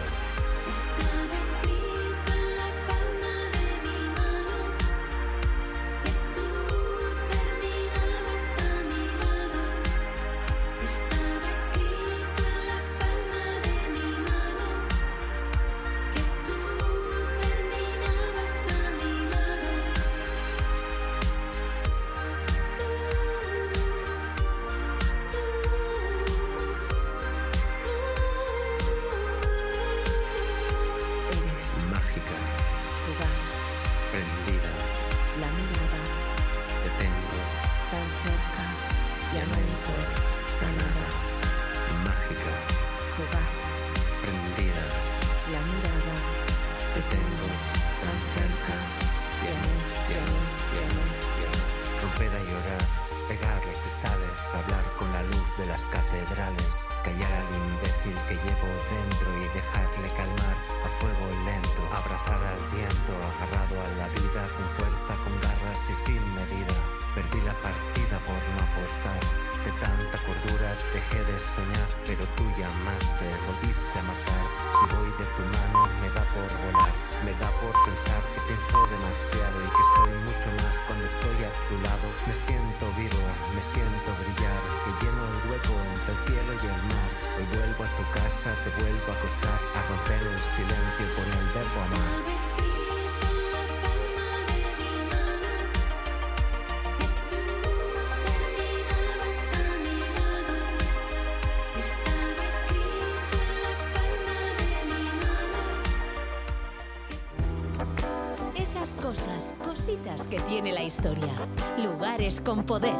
[110.34, 111.32] Que tiene la historia.
[111.78, 112.92] Lugares con poder.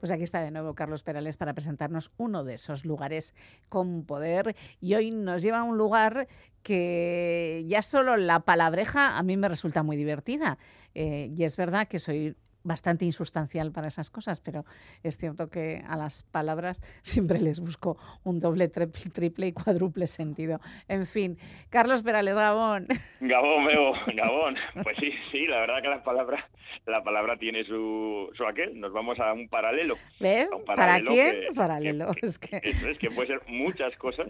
[0.00, 3.32] Pues aquí está de nuevo Carlos Perales para presentarnos uno de esos lugares
[3.68, 4.56] con poder.
[4.80, 6.26] Y hoy nos lleva a un lugar
[6.64, 10.58] que ya solo la palabreja a mí me resulta muy divertida.
[10.96, 14.64] Eh, y es verdad que soy bastante insustancial para esas cosas, pero
[15.02, 20.06] es cierto que a las palabras siempre les busco un doble, triple, triple y cuádruple
[20.06, 20.60] sentido.
[20.88, 21.38] En fin,
[21.70, 22.86] Carlos Perales, Gabón.
[23.20, 24.56] Gabón, Bego, Gabón.
[24.82, 26.48] Pues sí, sí, la verdad que la palabra,
[26.86, 28.78] la palabra tiene su, su aquel.
[28.78, 29.96] Nos vamos a un paralelo.
[30.18, 30.48] ¿Ves?
[30.52, 31.40] Un ¿Para paralelo quién?
[31.40, 32.12] que- paralelo.
[32.14, 32.60] que- es que...
[32.62, 34.28] Eso es que puede ser muchas cosas.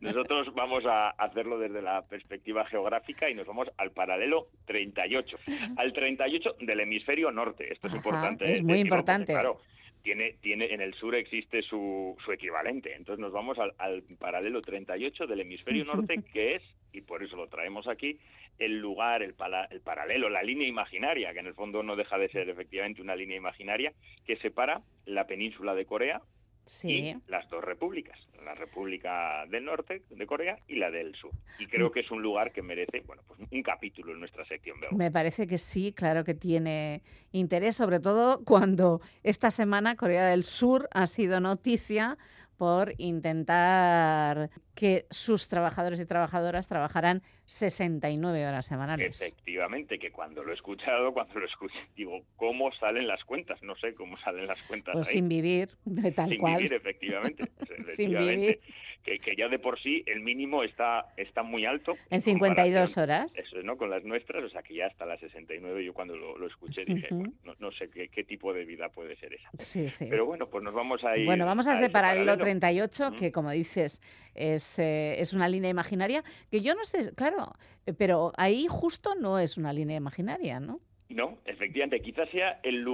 [0.00, 5.36] Nosotros vamos a hacerlo desde la perspectiva geográfica y nos vamos al paralelo 38,
[5.76, 7.71] al 38 del hemisferio norte.
[7.72, 8.52] Esto es Ajá, importante.
[8.52, 9.32] es muy importante.
[9.32, 9.60] claro,
[10.02, 12.94] tiene, tiene, en el sur existe su, su equivalente.
[12.94, 16.62] Entonces nos vamos al, al paralelo 38 del hemisferio norte, que es,
[16.92, 18.18] y por eso lo traemos aquí,
[18.58, 22.18] el lugar, el, pala- el paralelo, la línea imaginaria, que en el fondo no deja
[22.18, 23.92] de ser efectivamente una línea imaginaria,
[24.26, 26.20] que separa la península de Corea
[26.64, 26.88] Sí.
[26.88, 31.32] y las dos repúblicas, la República del Norte de Corea y la del Sur.
[31.58, 34.76] Y creo que es un lugar que merece, bueno, pues un capítulo en nuestra sección.
[34.92, 37.02] Me parece que sí, claro que tiene
[37.32, 42.18] interés, sobre todo cuando esta semana Corea del Sur ha sido noticia
[42.56, 49.20] por intentar que sus trabajadores y trabajadoras trabajaran 69 horas semanales.
[49.20, 53.62] Efectivamente, que cuando lo he escuchado, cuando lo escuché, digo, ¿cómo salen las cuentas?
[53.62, 55.14] No sé cómo salen las cuentas Pues ahí.
[55.14, 56.56] sin vivir, de tal Sin cual.
[56.56, 57.44] vivir, efectivamente.
[57.66, 58.36] Sin efectivamente.
[58.36, 58.60] vivir.
[59.02, 61.94] Que, que ya de por sí el mínimo está, está muy alto.
[62.10, 63.38] En 52 comparación, horas.
[63.38, 63.76] Eso, ¿no?
[63.76, 66.84] Con las nuestras, o sea que ya hasta las 69 yo cuando lo, lo escuché
[66.84, 69.50] dije, bueno, no, no sé qué, qué tipo de vida puede ser esa.
[69.58, 70.06] Sí, sí.
[70.08, 72.42] Pero bueno, pues nos vamos a ir Bueno, vamos a ese separar el paralelo.
[72.44, 74.00] 38, que como dices,
[74.34, 77.52] es, eh, es una línea imaginaria, que yo no sé, claro,
[77.98, 80.80] pero ahí justo no es una línea imaginaria, ¿no?
[81.12, 82.86] No, efectivamente, quizás sea el,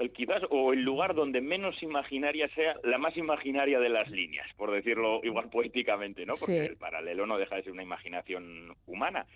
[0.00, 4.46] el quizás o el lugar donde menos imaginaria sea la más imaginaria de las líneas,
[4.56, 6.34] por decirlo igual poéticamente, ¿no?
[6.34, 6.66] Porque Sí.
[6.66, 9.26] el paralelo no deja de ser una imaginación humana.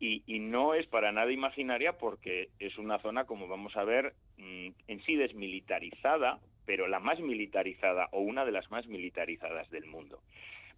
[0.00, 4.14] Y, y no es para nada imaginaria porque es una zona, como vamos a ver,
[4.36, 9.86] mm, en sí desmilitarizada, pero la más militarizada o una de las más militarizadas del
[9.86, 10.20] mundo.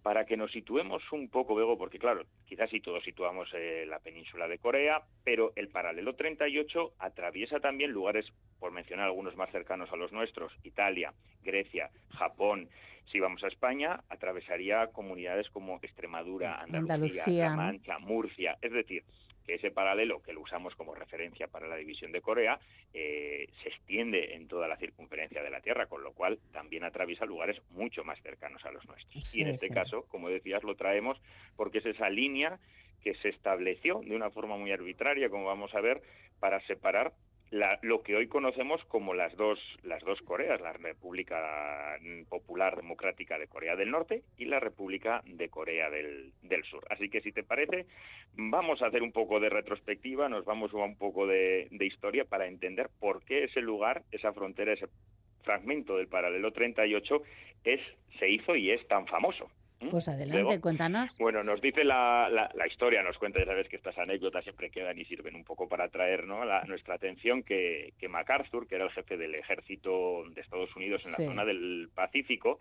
[0.03, 3.99] Para que nos situemos un poco, Bego, porque claro, quizás sí todos situamos eh, la
[3.99, 8.25] península de Corea, pero el paralelo 38 atraviesa también lugares,
[8.59, 12.69] por mencionar algunos más cercanos a los nuestros, Italia, Grecia, Japón.
[13.11, 17.55] Si vamos a España, atravesaría comunidades como Extremadura, Andalucía, Andalucía, La.
[17.55, 18.57] Mancha, Murcia.
[18.61, 19.03] Es decir,
[19.45, 22.59] que ese paralelo que lo usamos como referencia para la división de Corea
[22.93, 27.25] eh, se extiende en toda la circunferencia de la Tierra, con lo cual también atraviesa
[27.25, 29.27] lugares mucho más cercanos a los nuestros.
[29.27, 29.73] Sí, y en este sí.
[29.73, 31.21] caso, como decías, lo traemos
[31.55, 32.59] porque es esa línea
[33.03, 36.01] que se estableció de una forma muy arbitraria, como vamos a ver,
[36.39, 37.13] para separar
[37.51, 41.97] la- lo que hoy conocemos como las dos, las dos Coreas, la República
[42.29, 46.31] Popular Democrática de Corea del Norte y la República de Corea del,
[46.69, 46.85] Sur.
[46.89, 47.87] Así que si te parece,
[48.35, 52.23] vamos a hacer un poco de retrospectiva, nos vamos a un poco de, de historia
[52.23, 54.87] para entender por qué ese lugar, esa frontera, ese
[55.43, 57.21] fragmento del paralelo 38
[57.65, 57.81] es,
[58.19, 59.49] se hizo y es tan famoso.
[59.89, 61.17] Pues adelante, Luego, cuéntanos.
[61.17, 64.69] bueno, nos dice la, la, la historia, nos cuenta, ya sabes que estas anécdotas siempre
[64.69, 66.45] quedan y sirven un poco para atraer ¿no?
[66.45, 71.01] la- nuestra atención, que, que MacArthur, que era el jefe del ejército de Estados Unidos
[71.05, 71.21] en Sí.
[71.23, 72.59] la zona del Pacífico,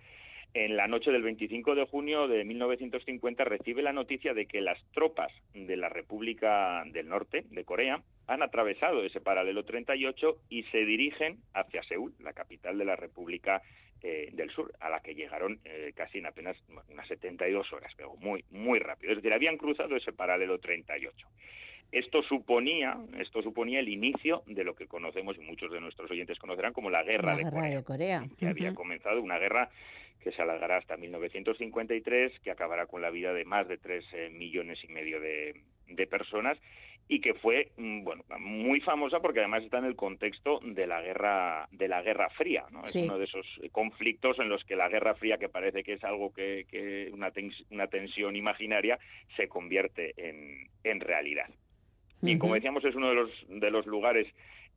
[0.54, 4.78] en la noche del 25 de junio de 1950 recibe la noticia de que las
[4.92, 10.78] tropas de la República del Norte, de Corea, han atravesado ese paralelo 38 y se
[10.84, 13.62] dirigen hacia Seúl, la capital de la República
[14.02, 16.56] eh, del Sur, a la que llegaron eh, casi en apenas
[16.90, 19.12] unas 72 horas, pero muy, muy rápido.
[19.12, 21.28] Es decir, habían cruzado ese paralelo 38.
[21.92, 26.38] Esto suponía, esto suponía el inicio de lo que conocemos y muchos de nuestros oyentes
[26.38, 28.24] conocerán como la Guerra La de guerra Corea de Corea.
[28.38, 29.70] que había comenzado una guerra
[30.22, 34.28] que se alargará hasta 1953, que acabará con la vida de más de tres eh,
[34.30, 35.54] millones y medio de,
[35.88, 36.58] de personas
[37.08, 41.00] y que fue mm, bueno muy famosa porque además está en el contexto de la
[41.02, 42.86] guerra de la guerra fría ¿no?
[42.86, 43.00] Sí.
[43.00, 46.04] es uno de esos conflictos en los que la guerra fría que parece que es
[46.04, 48.96] algo que, que una, tens- una tensión imaginaria
[49.36, 51.48] se convierte en, en realidad
[52.22, 54.26] Bien, como decíamos, es uno de los, de los lugares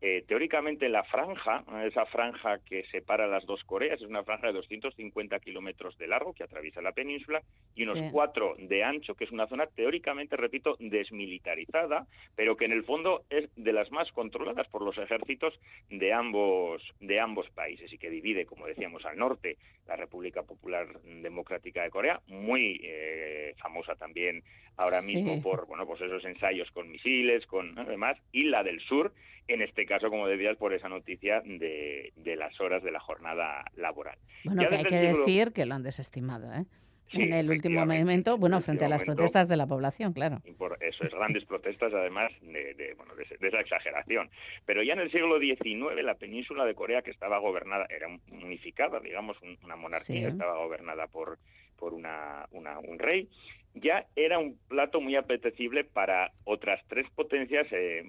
[0.01, 4.53] Eh, teóricamente la franja, esa franja que separa las dos Coreas, es una franja de
[4.53, 7.41] 250 kilómetros de largo que atraviesa la península
[7.73, 8.09] y unos Sí.
[8.11, 13.23] cuatro de ancho, que es una zona teóricamente, repito, desmilitarizada, pero que en el fondo
[13.29, 15.57] es de las más controladas por los ejércitos
[15.89, 20.99] de ambos, de ambos países y que divide, como decíamos, al norte la República Popular
[21.03, 24.43] Democrática de Corea, muy eh, famosa también
[24.75, 25.15] ahora Sí.
[25.15, 27.85] mismo por bueno pues esos ensayos con misiles, con ¿no?
[27.85, 29.13] demás, y la del sur,
[29.47, 33.63] en este caso, como decías, por esa noticia de, de las horas de la jornada
[33.75, 34.17] laboral.
[34.43, 36.65] Bueno, que hay que decir que lo han desestimado, ¿eh?
[37.11, 39.17] Sí, en el último momento, bueno, frente a las momento.
[39.17, 40.41] protestas de la población, claro.
[40.57, 44.31] por eso es grandes protestas además de, de, bueno, de, de esa exageración
[44.65, 48.99] pero ya en el siglo XIX la península de Corea que estaba gobernada era unificada
[48.99, 50.25] digamos un- una monarquía Sí.
[50.25, 51.38] estaba gobernada por
[51.84, 53.27] por una, una- un rey
[53.73, 58.01] ya era un plato muy apetecible para otras tres potencias eh,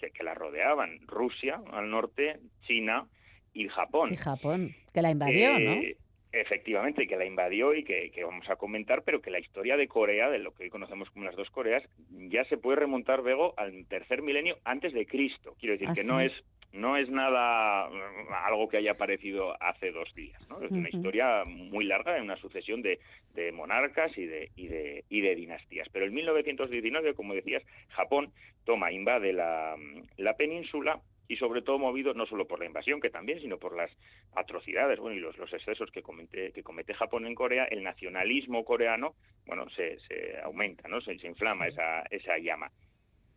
[0.00, 3.06] que, que la rodeaban Rusia al norte China
[3.52, 5.72] y Japón Y Japón, que la invadió, ¿no?
[5.72, 5.96] eh,
[6.32, 9.88] Efectivamente, que la invadió y que, que vamos a comentar, pero que la historia de
[9.88, 11.82] Corea, de lo que hoy conocemos como las dos Coreas,
[12.30, 15.54] ya se puede remontar, Bego, al tercer milenio antes de Cristo.
[15.58, 16.06] Quiero decir Ah, que sí.
[16.06, 16.32] no es
[16.72, 20.60] no es nada mm, algo que haya aparecido hace dos días, ¿no?
[20.62, 23.00] Es una historia muy larga, una sucesión de,
[23.34, 25.88] de monarcas y de, y, de, y de dinastías.
[25.90, 28.32] Pero en 1919, como decías, Japón
[28.64, 29.76] toma, invade la,
[30.16, 33.76] la península y sobre todo movido no solo por la invasión, que también, sino por
[33.76, 33.90] las
[34.34, 38.64] atrocidades bueno, y los, los excesos que, comete, que comete Japón en Corea, el nacionalismo
[38.64, 39.14] coreano,
[39.46, 41.00] bueno, se, se aumenta, ¿no?
[41.02, 42.70] Se, se inflama esa, esa llama.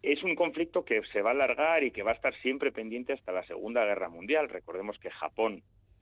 [0.04, 3.14] Es un conflicto que se va a alargar y que va a estar siempre pendiente
[3.14, 4.50] hasta la Segunda Guerra Mundial.
[4.50, 5.62] Recordemos que Japón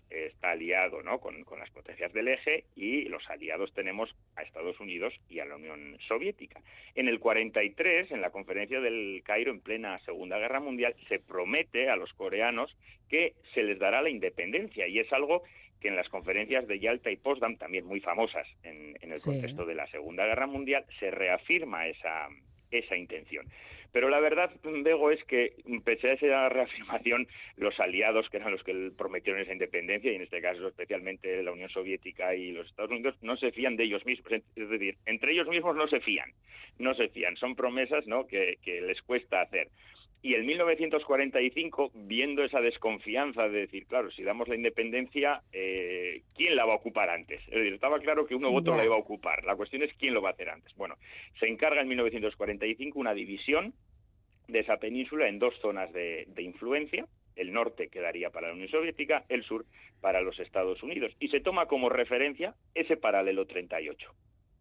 [0.09, 1.19] eh, está aliado ¿no?
[1.19, 5.45] con, con las potencias del eje y los aliados tenemos a Estados Unidos y a
[5.45, 6.61] la Unión Soviética.
[6.95, 11.89] En el 43, en la conferencia del Cairo, en plena Segunda Guerra Mundial, se promete
[11.89, 12.75] a los coreanos
[13.09, 15.43] que se les dará la independencia y es algo
[15.81, 19.29] que en las conferencias de Yalta y Potsdam, también muy famosas en, en el Sí.
[19.29, 22.27] contexto de la Segunda Guerra Mundial, se reafirma esa,
[22.71, 23.45] esa intención.
[23.91, 27.27] Pero la verdad, Bego, es que pese a esa reafirmación,
[27.57, 31.51] los aliados, que eran los que prometieron esa independencia, y en este caso especialmente la
[31.51, 34.31] Unión Soviética y los Estados Unidos, no se fían de ellos mismos.
[34.31, 36.31] Es decir, entre ellos mismos no se fían,
[36.77, 37.35] no se fían.
[37.37, 38.27] Son promesas ¿no?
[38.27, 39.69] que, que les cuesta hacer.
[40.22, 46.57] Y en 1945, viendo esa desconfianza de decir, claro, si damos la independencia, eh, ¿quién
[46.57, 47.39] la va a ocupar antes?
[47.47, 49.45] Es decir, estaba claro que uno u otro la iba a ocupar.
[49.45, 50.76] La cuestión es quién lo va a hacer antes.
[50.76, 50.97] Bueno,
[51.39, 53.74] se encarga en 1945 una división
[54.49, 57.07] de esa península en dos zonas de, de influencia.
[57.38, 59.65] El norte quedaría para la Unión Soviética, el sur
[60.01, 61.13] para los Estados Unidos.
[61.22, 64.11] Y se toma como referencia ese paralelo 38.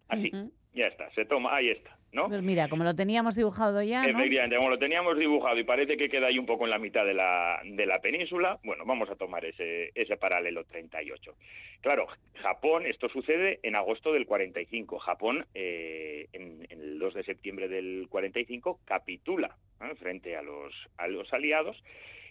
[0.09, 0.53] Así, Ujú.
[0.73, 2.29] ya está, se toma, ahí está, ¿no?
[2.29, 4.19] Pues mira, como lo teníamos dibujado ya, ¿no?
[4.19, 7.05] Efectivamente, como lo teníamos dibujado y parece que queda ahí un poco en la mitad
[7.05, 11.35] de la, de la península, bueno, vamos a tomar ese, ese paralelo 38.
[11.81, 12.07] Claro,
[12.43, 14.99] Japón, esto sucede en agosto del 45.
[14.99, 19.95] Japón, eh, en, en el 2 de septiembre del 45, capitula ¿eh?
[19.97, 21.77] frente a los, a los aliados.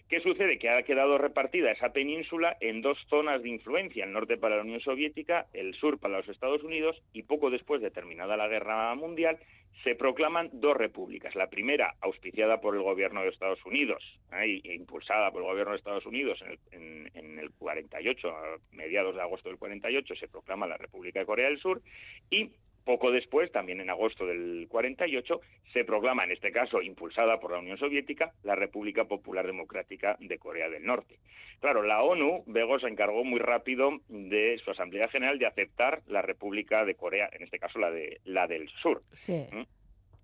[0.08, 0.58] ¿Qué sucede?
[0.58, 4.62] Que ha quedado repartida esa península en dos zonas de influencia, el norte para la
[4.62, 8.94] Unión Soviética, el sur para los Estados Unidos, y poco después de terminada la Guerra
[8.94, 9.38] Mundial,
[9.84, 11.34] se proclaman dos repúblicas.
[11.36, 14.02] La primera, auspiciada por el gobierno de Estados Unidos
[14.32, 14.60] ¿eh?
[14.64, 18.56] e impulsada por el gobierno de Estados Unidos en el, en- en el 48, a
[18.72, 21.82] mediados de agosto del 48, se proclama la República de Corea del Sur,
[22.30, 22.50] y
[22.88, 25.42] poco después, también en agosto del 48,
[25.74, 30.38] se proclama, en este caso impulsada por la Unión Soviética, la República Popular Democrática de
[30.38, 31.18] Corea del Norte.
[31.60, 36.22] Claro, la ONU, Bego, se encargó muy rápido de su Asamblea General de aceptar la
[36.22, 39.02] República de Corea, en este caso la, de, la del Sur.
[39.12, 39.44] Sí.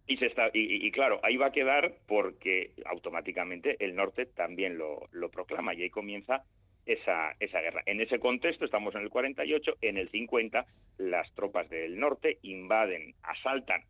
[0.07, 4.25] Y, se está, y, y- y claro, ahí va a quedar porque automáticamente el norte
[4.25, 6.45] también lo, lo proclama y ahí comienza
[6.87, 7.83] esa, esa guerra.
[7.87, 10.67] En ese contexto, estamos en el 48, en el 50,
[10.99, 13.83] las tropas del norte invaden, asaltan,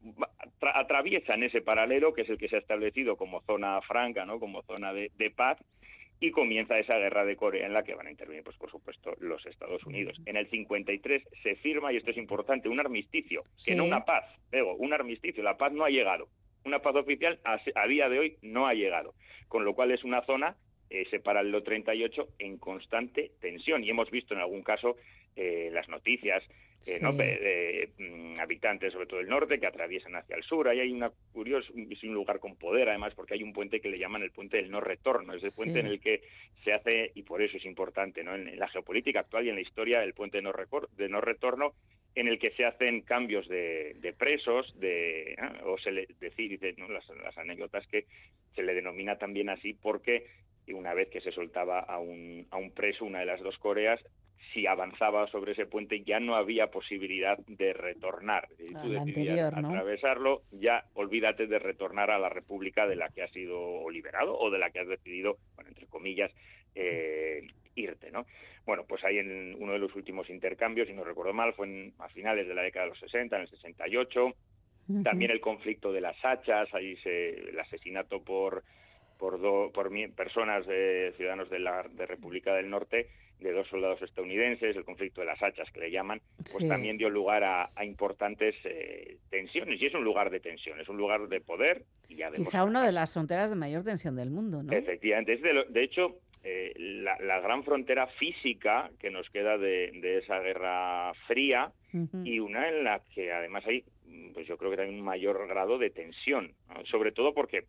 [0.60, 4.38] atraviesan ese paralelo que es el que se ha establecido como zona franca, ¿no?
[4.40, 5.58] como zona de, de paz,
[6.20, 9.14] y comienza esa guerra de Corea en la que van a intervenir, pues por supuesto,
[9.20, 10.18] los Estados Unidos.
[10.26, 13.74] En el 53 se firma, y esto es importante, un armisticio, que Sí.
[13.74, 16.28] no una paz, Digo, un armisticio, la paz no ha llegado.
[16.64, 19.14] Una paz oficial a, a día de hoy no ha llegado,
[19.48, 20.56] con lo cual es una zona,
[21.02, 23.84] ese paralelo 38, en constante tensión.
[23.84, 24.96] Y hemos visto en algún caso
[25.36, 26.42] eh, las noticias
[26.86, 30.68] eh, de, mm, habitantes, sobre todo del norte, que atraviesan hacia el sur.
[30.68, 33.88] Ahí hay una curioso, es un lugar con poder, además, porque hay un puente que
[33.88, 35.32] le llaman el puente del no retorno.
[35.32, 36.22] Es el puente en el que
[36.62, 38.34] se hace, y por eso es importante, ¿no?
[38.34, 40.52] en, en la geopolítica actual y en la historia, el puente de no,
[40.96, 41.74] de no retorno,
[42.14, 45.36] en el que se hacen cambios de, de presos, de, ¿eh?
[45.64, 46.88] o se le decir, ¿no?
[46.88, 48.06] las, las anécdotas que
[48.54, 50.26] se le denomina también así, porque
[50.66, 53.58] y una vez que se soltaba a un, a un preso, una de las dos
[53.58, 54.00] Coreas,
[54.52, 58.48] si avanzaba sobre ese puente ya no había posibilidad de retornar.
[58.58, 59.68] Si tú decidías anterior, ¿no?
[59.70, 64.50] atravesarlo, ya olvídate de retornar a la república de la que has sido liberado o
[64.50, 66.30] de la que has decidido, bueno, entre comillas,
[66.74, 67.42] eh,
[67.74, 68.26] irte, ¿no?
[68.66, 71.92] Bueno, pues ahí en uno de los últimos intercambios, si no recuerdo mal, fue en-
[71.98, 74.34] a finales de la década de los 60, en el 68,
[75.02, 78.62] también el conflicto de las hachas, ahí se, el asesinato por
[79.18, 83.08] por, do- por personas de ciudadanos de la de República del Norte
[83.40, 86.68] de dos soldados estadounidenses, el conflicto de las hachas que le llaman, pues Sí.
[86.68, 90.88] también dio lugar a, a importantes eh, tensiones y es un lugar de tensión, es
[90.88, 94.16] un lugar de poder y ya vemos Quizá una de las fronteras de mayor tensión
[94.16, 94.72] del mundo, ¿no?
[94.72, 95.34] Efectivamente.
[95.34, 99.90] Es de, lo- de hecho, eh, la, la gran frontera física que nos queda de,
[100.00, 101.72] de esa guerra fría
[102.24, 103.84] y una en la que además hay,
[104.32, 106.84] pues yo creo que hay un mayor grado de tensión, ¿no?
[106.86, 107.64] sobre todo porque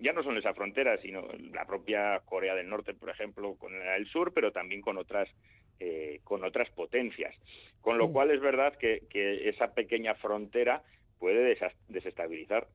[0.00, 4.06] ya no son esa frontera, sino la propia Corea del Norte, por ejemplo, con el
[4.06, 5.28] sur, pero también con otras
[5.80, 7.34] eh, con otras potencias.
[7.80, 10.82] Con lo cual es verdad que, que esa pequeña frontera
[11.18, 11.56] puede
[11.88, 12.66] desestabilizar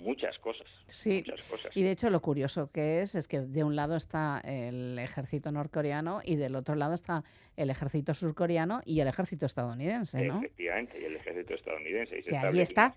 [0.00, 0.66] muchas cosas.
[0.86, 1.76] Sí, muchas cosas.
[1.76, 5.52] y de hecho lo curioso que es es que de un lado está el ejército
[5.52, 7.22] norcoreano y del otro lado está
[7.56, 10.38] el ejército surcoreano y el ejército estadounidense, ¿no?
[10.38, 12.18] Efectivamente, y el ejército estadounidense.
[12.18, 12.94] y se Que ahí está.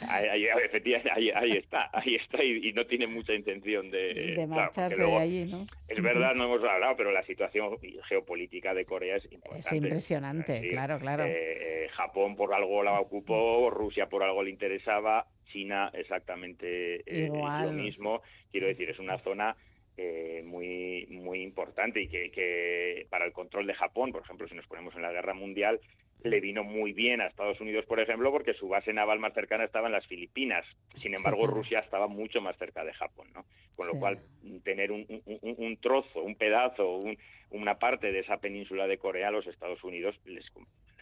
[0.00, 3.98] Ahí, ahí- efectivamente, ahí, ahí está, ahí está y, y no tiene mucha intención de,
[4.14, 5.66] De claro, porque marcharse luego- de allí, ¿no?
[5.88, 7.76] Es verdad, no hemos hablado, pero la situación
[8.08, 9.66] geopolítica de Corea es importante.
[9.66, 11.24] Es impresionante, Es decir, claro, claro.
[11.24, 17.28] eh, eh, Japón por algo la ocupó, Rusia por algo le interesaba, China exactamente eh,
[17.28, 18.22] lo mismo.
[18.50, 19.56] Quiero decir, es una zona
[19.96, 24.54] eh, muy muy importante y que, que para el control de Japón, por ejemplo, si
[24.54, 25.80] nos ponemos en la guerra mundial,
[26.24, 29.64] le vino muy bien a Estados Unidos, por ejemplo, porque su base naval más cercana
[29.64, 30.64] estaba en las Filipinas.
[31.00, 31.46] Sin embargo.
[31.46, 33.44] Rusia estaba mucho más cerca de Japón, ¿no?
[33.76, 33.98] Con lo Sí.
[34.00, 34.18] cual,
[34.64, 37.16] tener un, un- trozo, un pedazo, un-
[37.50, 40.44] una parte de esa península de Corea a los Estados Unidos les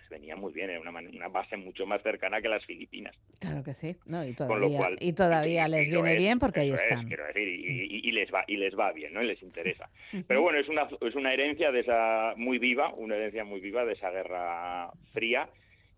[0.08, 3.14] venía muy bien, era una, una base mucho más cercana que las Filipinas.
[3.38, 3.96] Claro que sí.
[4.06, 7.06] No, y todavía, cual, y todavía y- les viene es, bien porque ahí es, están.
[7.06, 9.22] quiero decir, y, y- les va y les va bien, ¿no?
[9.22, 9.90] Y les interesa.
[10.26, 13.84] Pero bueno, es una es una herencia de esa muy viva, una herencia muy viva
[13.84, 15.48] de esa guerra fría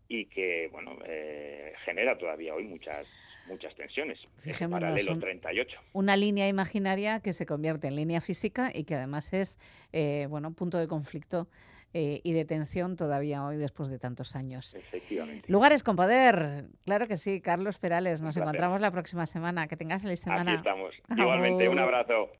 [0.08, 3.06] y que bueno eh, genera todavía hoy muchas
[3.46, 4.18] muchas tensiones.
[4.38, 5.78] Fijémonos, paralelo un- 38.
[5.92, 9.58] Una línea imaginaria que se convierte en línea física y que además es
[9.92, 11.48] eh, bueno punto de conflicto
[11.94, 14.74] eh, y de tensión todavía hoy después de tantos años.
[14.74, 15.50] Efectivamente.
[15.50, 18.20] Lugares con poder, claro que sí, Carlos Perales.
[18.20, 19.68] Nos encontramos la próxima semana.
[19.68, 20.52] Que tengas feliz semana.
[20.52, 20.94] Aquí estamos.
[21.16, 22.30] Igualmente, un abrazo.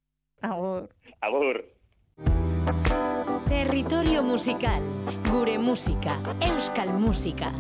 [0.43, 0.91] Agur.
[1.21, 1.65] Agur.
[3.49, 4.83] Territorio musical.
[5.31, 6.21] Gure música.
[6.41, 7.53] Euskal música.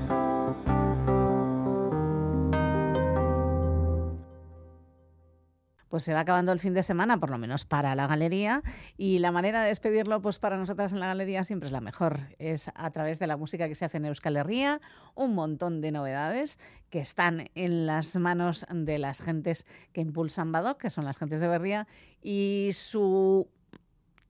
[5.88, 8.62] Pues se va acabando el fin de semana, por lo menos para la galería,
[8.96, 12.18] y la manera de despedirlo, pues para nosotras en la galería siempre es la mejor.
[12.38, 14.80] Es a través de la música que se hace en Euskal Herria,
[15.14, 16.58] un montón de novedades
[16.90, 21.40] que están en las manos de las gentes que impulsan Badoc, que son las gentes
[21.40, 21.86] de Berría,
[22.22, 23.48] y su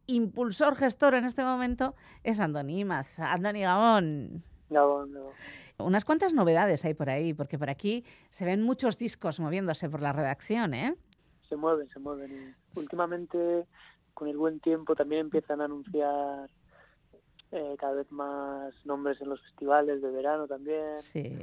[0.06, 1.94] impulsor gestor en este momento
[2.24, 3.18] es Andoni Imaz.
[3.18, 4.42] Andoni Gabón.
[4.70, 5.32] Gabón, Gabón.
[5.78, 10.02] Unas cuantas novedades hay por ahí, porque por aquí se ven muchos discos moviéndose por
[10.02, 10.94] la redacción, ¿eh?
[11.48, 12.32] Se mueven, se mueven.
[12.32, 13.66] Y últimamente,
[14.14, 16.50] con el buen tiempo, también empiezan a anunciar
[17.52, 20.98] eh, cada vez más nombres en los festivales de verano también.
[20.98, 21.38] Sí.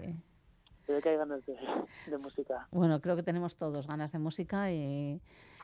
[0.86, 1.58] Se ve que hay ganas de,
[2.08, 2.68] de música.
[2.72, 5.19] Bueno, creo que tenemos todos ganas de música y,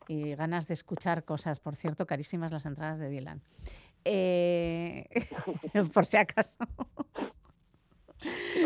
[0.08, 1.60] y ganas de escuchar cosas.
[1.60, 3.42] Por cierto, carísimas las entradas de Dylan.
[4.04, 5.08] Eh,
[5.94, 6.58] por si acaso.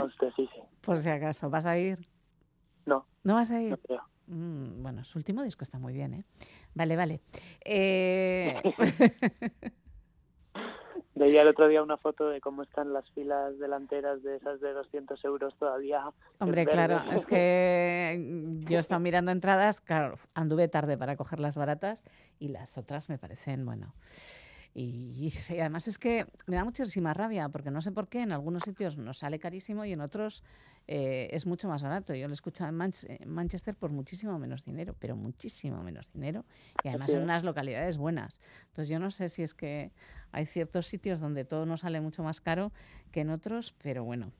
[0.01, 0.61] Hostia, sí, sí.
[0.81, 1.49] Por si acaso.
[1.49, 2.07] ¿Vas a ir?
[2.85, 3.05] No.
[3.23, 3.71] ¿No vas a ir?
[3.71, 4.01] No creo.
[4.27, 6.23] Mm, bueno, su último disco está muy bien, ¿eh?
[6.73, 7.21] Vale, vale.
[7.63, 8.61] Eh,
[11.15, 14.73] Veía el otro día una foto de cómo están las filas delanteras de esas de
[14.73, 16.03] 200 euros todavía.
[16.39, 21.55] Hombre, claro, es que yo he estado mirando entradas, claro, anduve tarde para coger las
[21.55, 22.03] baratas
[22.37, 23.93] y las otras me parecen, bueno.
[24.77, 28.33] Y, y además es que me da muchísima rabia porque no sé por qué en
[28.33, 30.43] algunos sitios nos sale carísimo y en otros
[30.87, 32.13] eh, es mucho más barato.
[32.13, 36.11] Yo lo he escuchado en, Manch- en Manchester por muchísimo menos dinero, pero muchísimo menos
[36.11, 36.43] dinero
[36.83, 38.37] y además en unas localidades buenas.
[38.67, 39.93] Entonces yo no sé si es que
[40.33, 42.73] hay ciertos sitios donde todo nos sale mucho más caro
[43.11, 44.33] que en otros, pero bueno,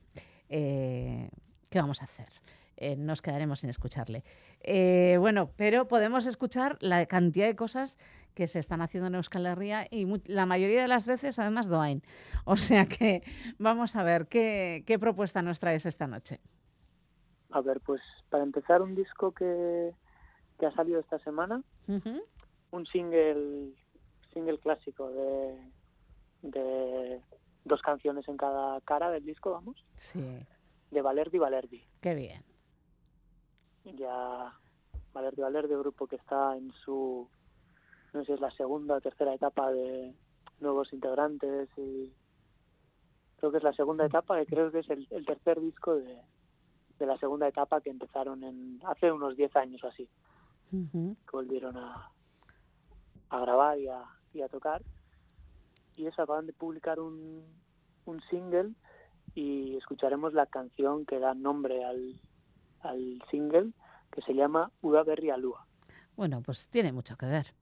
[0.50, 1.30] eh,
[1.70, 2.28] ¿qué vamos a hacer?
[2.78, 4.22] Eh, nos quedaremos sin escucharle.
[4.60, 7.98] Eh, bueno, pero podemos escuchar la cantidad de cosas
[8.34, 12.02] que se están haciendo en Euskal Herria y la mayoría de las veces además doain.
[12.44, 13.22] O sea que
[13.58, 16.40] vamos a ver qué, qué propuesta nos traes esta noche.
[17.50, 19.92] A ver, pues para empezar un disco que,
[20.58, 21.62] que ha salido esta semana,
[22.72, 23.72] un single
[24.34, 25.58] single clásico de,
[26.42, 27.20] de
[27.64, 30.20] dos canciones en cada cara del disco, vamos, Sí,
[30.90, 31.82] de Valerdi Valerdi.
[32.02, 32.42] qué bien.
[33.94, 34.52] Ya
[35.12, 37.28] Valerdi Valerdi, grupo que está en su,
[38.12, 40.14] no sé si es la segunda o tercera etapa de
[40.60, 42.12] nuevos integrantes y
[43.36, 46.18] creo que es la segunda etapa y creo que es el, el tercer disco de,
[46.98, 50.08] de la segunda etapa que empezaron en hace unos 10 años o así,
[50.70, 52.10] que volvieron a,
[53.30, 54.02] a grabar y a,
[54.32, 54.82] y a tocar.
[55.96, 57.42] Y eso, acaban de publicar un,
[58.04, 58.72] un single
[59.34, 62.20] y escucharemos la canción que da nombre al,
[62.82, 63.72] al single,
[64.12, 65.66] que se llama Uda Berri Alua.
[66.16, 67.52] Bueno, pues tiene mucho que ver.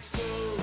[0.00, 0.55] so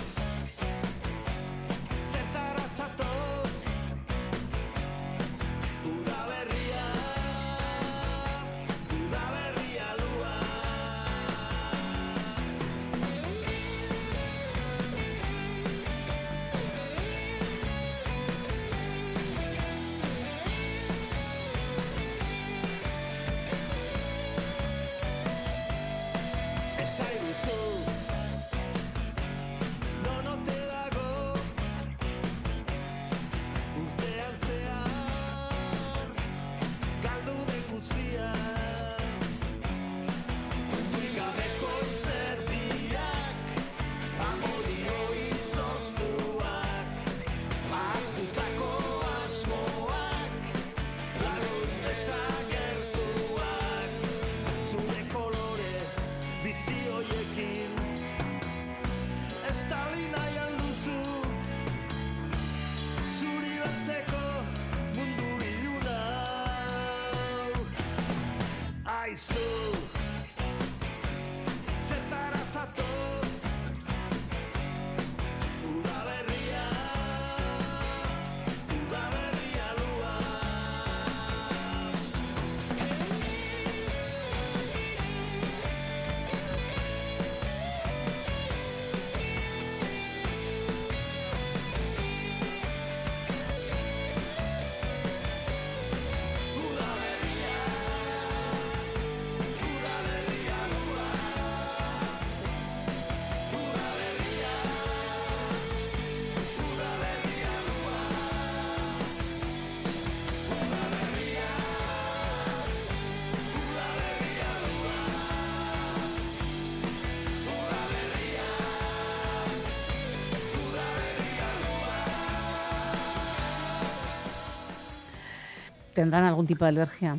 [126.04, 127.18] ¿Tendrán algún tipo de alergia?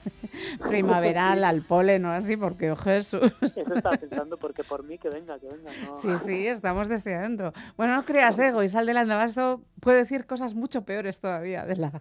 [0.66, 3.34] Primaveral, al polen o así, porque, oh Jesús.
[3.42, 5.70] Eso estaba pensando porque por mí que venga, que venga.
[5.84, 5.96] No.
[5.96, 7.52] Sí, sí, estamos deseando.
[7.76, 8.50] Bueno, no creas, ¿eh?
[8.50, 12.00] Goizal del Andabaso puede decir cosas mucho peores todavía de la,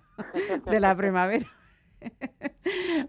[0.66, 1.46] de la primavera.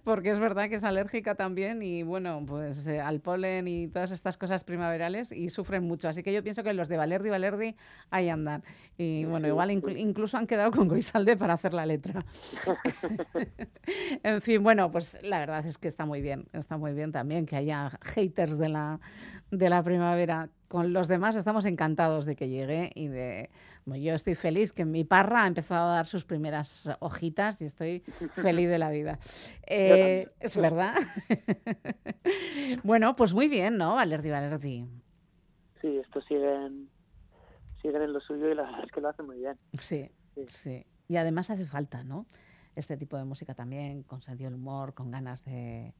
[0.04, 4.10] Porque es verdad que es alérgica también y bueno, pues eh, al polen y todas
[4.12, 6.08] estas cosas primaverales y sufren mucho.
[6.08, 7.76] Así que yo pienso que los de Valerdi Valerdi
[8.10, 8.62] ahí andan.
[8.98, 12.24] Y bueno, igual inclu- incluso han quedado con Goizalde para hacer la letra.
[14.22, 17.46] en fin, bueno, pues la verdad es que está muy bien, está muy bien también
[17.46, 19.00] que haya haters de la,
[19.50, 20.48] de la primavera.
[20.68, 23.50] Con los demás estamos encantados de que llegue y de...
[23.84, 27.66] bueno, yo estoy feliz que mi parra ha empezado a dar sus primeras hojitas y
[27.66, 28.00] estoy
[28.32, 29.18] feliz de la vida.
[29.66, 30.94] Eh, es verdad.
[32.84, 33.94] bueno, pues muy bien, ¿no?
[33.94, 34.86] Valerdi, Valerdi.
[35.80, 36.90] Sí, estos siguen,
[37.80, 39.58] siguen en lo suyo y la verdad es que lo hacen muy bien.
[39.80, 40.10] Sí,
[40.48, 40.86] sí.
[41.08, 42.26] Y además hace falta, ¿no?
[42.74, 45.94] Este tipo de música también, con sentido del humor, con ganas de,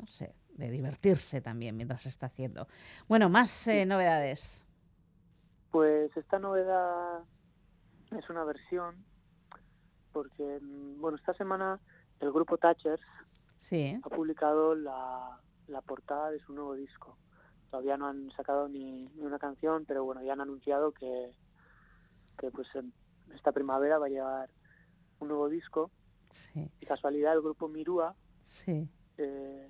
[0.00, 2.66] no sé, de divertirse también mientras se está haciendo.
[3.08, 4.64] Bueno, más eh, novedades.
[5.70, 7.20] Pues esta novedad
[8.16, 9.04] es una versión
[10.12, 11.78] porque, mm, bueno, esta semana
[12.20, 13.02] el grupo Thatchers
[13.58, 13.98] Sí.
[14.02, 17.16] ha publicado la, la portada de su nuevo disco.
[17.70, 21.32] Todavía no han sacado ni, ni una canción, pero bueno, ya han anunciado que,
[22.38, 22.92] que pues en
[23.34, 24.50] esta primavera va a llegar
[25.18, 25.90] un nuevo disco.
[26.30, 26.70] Sí.
[26.80, 28.14] Y casualidad el grupo Mirúa,
[28.46, 28.88] Sí.
[29.18, 29.68] eh,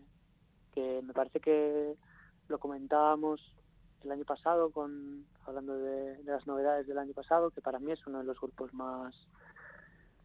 [0.76, 1.96] que me parece que
[2.48, 3.40] lo comentábamos
[4.04, 7.92] el año pasado con hablando de, de las novedades del año pasado, que para mí
[7.92, 9.14] es uno de los grupos más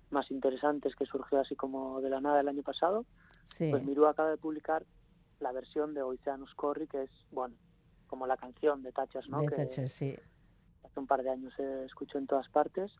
[0.09, 3.05] más interesantes que surgió así como de la nada el año pasado.
[3.45, 3.71] Sí.
[3.71, 4.85] Pues Miru acaba de publicar
[5.39, 7.55] la versión de Oceanus Corri, que es, bueno,
[8.07, 9.39] como la canción de Tachas, ¿no?
[9.39, 10.17] De que sí.
[10.83, 12.91] hace un par de años se escuchó en todas partes.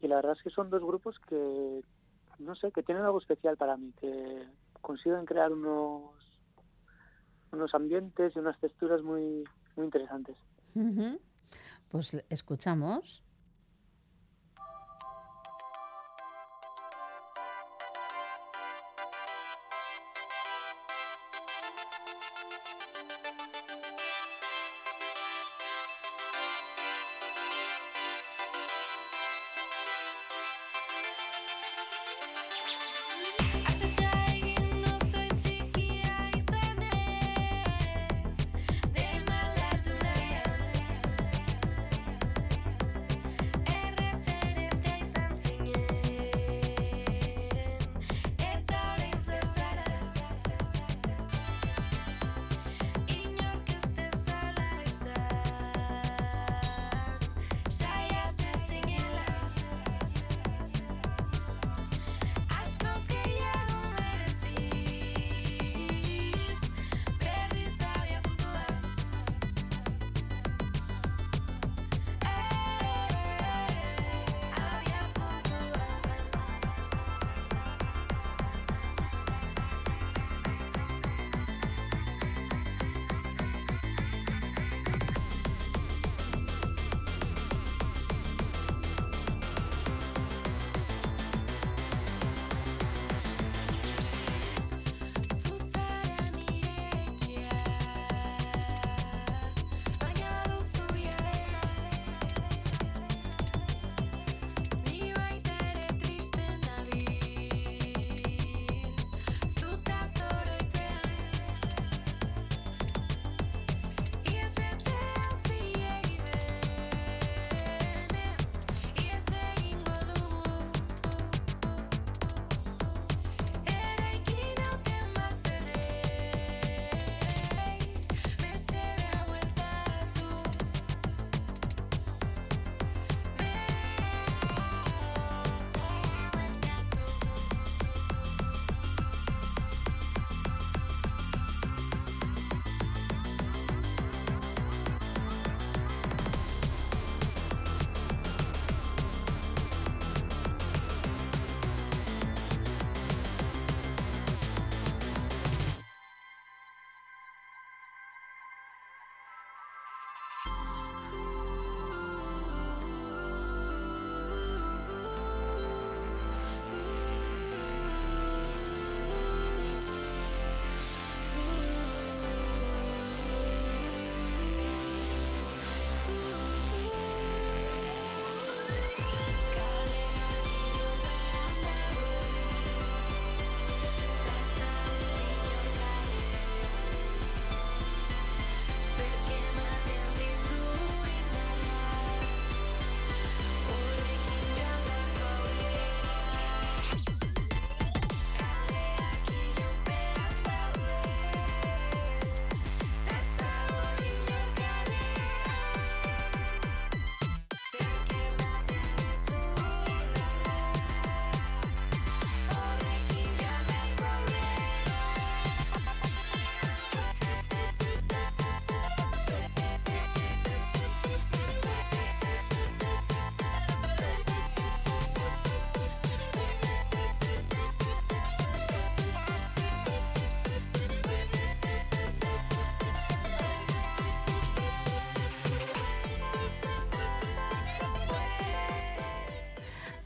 [0.00, 1.82] Y la verdad es que son dos grupos que,
[2.38, 4.48] no sé, que tienen algo especial para mí, que
[4.80, 6.16] consiguen crear unos,
[7.52, 9.44] unos ambientes y unas texturas muy,
[9.76, 10.36] muy interesantes.
[11.88, 13.22] Pues escuchamos.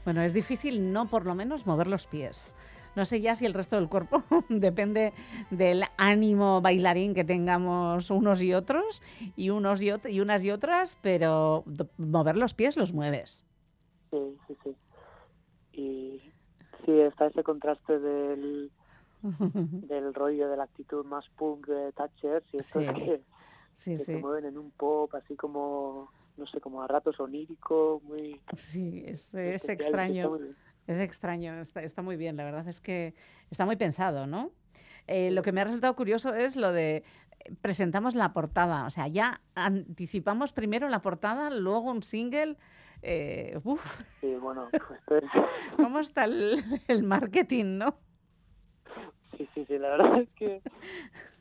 [0.07, 2.55] Bueno, es difícil no por lo menos mover los pies.
[2.95, 5.11] No sé ya si el resto del cuerpo depende
[5.51, 9.01] del ánimo bailarín que tengamos unos y otros
[9.35, 11.65] y unos y, y unas y otras, pero
[11.97, 13.43] mover los pies los mueves.
[14.09, 14.75] Sí, sí, sí.
[15.73, 16.21] Y
[16.85, 18.71] sí, está ese contraste del,
[19.89, 22.93] del rollo, de la actitud más punk de Thatcher y estos Sí.
[22.93, 23.21] que,
[23.73, 24.03] Sí, que sí.
[24.05, 28.39] se mueven en un pop así como, no sé, como a ratos onírico, muy...
[28.55, 30.29] Sí, es, es extraño.
[30.31, 30.55] muy.
[30.87, 33.13] Es extraño, está, está muy bien, la verdad es que
[33.51, 34.51] está muy pensado, ¿no?
[35.07, 37.03] Eh, lo que me ha resultado curioso es lo de
[37.39, 42.55] eh, presentamos la portada, o sea, ya anticipamos primero la portada, luego un single.
[43.01, 45.23] Eh, uf, Sí, bueno, pues esto es-
[45.75, 47.99] ¿cómo está el, el marketing, no?
[49.37, 50.61] sí, sí, sí, la verdad es que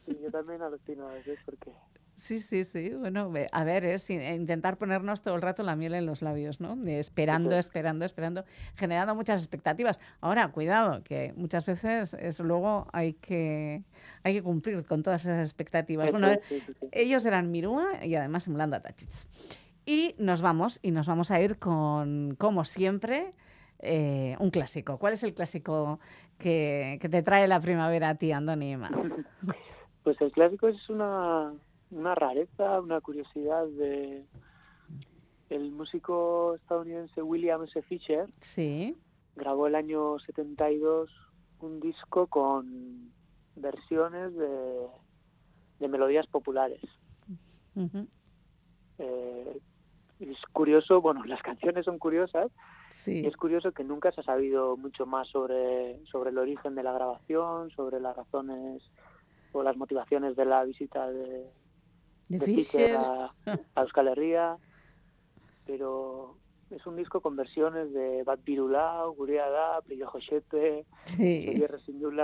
[0.04, 1.70] sí, yo también alucino a veces porque...
[2.16, 2.90] Sí, sí, sí.
[2.94, 6.60] Bueno, a ver, es in- intentar ponernos todo el rato la miel en los labios,
[6.60, 6.74] ¿no?
[6.74, 8.44] De Esperando, esperando, esperando,
[8.74, 10.00] generando muchas expectativas.
[10.22, 13.82] Ahora, cuidado, que muchas veces es luego hay que
[14.22, 16.10] hay que cumplir con todas esas expectativas.
[16.10, 19.26] Bueno, sí, sí, ellos eran Mirúa y además simulando a Tachits.
[19.84, 23.34] Y nos vamos, y nos vamos a ir con, como siempre,
[23.80, 24.98] eh, un clásico.
[24.98, 26.00] ¿Cuál es el clásico
[26.38, 28.74] que, que te trae la primavera a ti, Andoni?
[30.02, 31.52] Pues el clásico es una,
[31.90, 34.24] una rareza, una curiosidad de
[35.50, 37.80] el músico estadounidense William S.
[37.82, 38.96] Fisher Sí.
[39.36, 41.10] grabó el año 72
[41.60, 43.12] un disco con
[43.54, 44.86] versiones de,
[45.78, 46.80] de melodías populares.
[48.98, 49.60] Eh,
[50.20, 52.50] es curioso, bueno, las canciones son curiosas
[52.90, 53.20] Sí.
[53.20, 56.82] y es curioso que nunca se ha sabido mucho más sobre, sobre el origen de
[56.82, 58.82] la grabación, sobre las razones
[59.52, 61.46] o las motivaciones de la visita de,
[62.28, 63.32] De de a,
[63.74, 64.56] a Euskal Herria,
[65.66, 66.36] pero
[66.70, 71.46] es un disco con versiones de Bat Birulao, Guria Da, Prillo Josepe, Sí.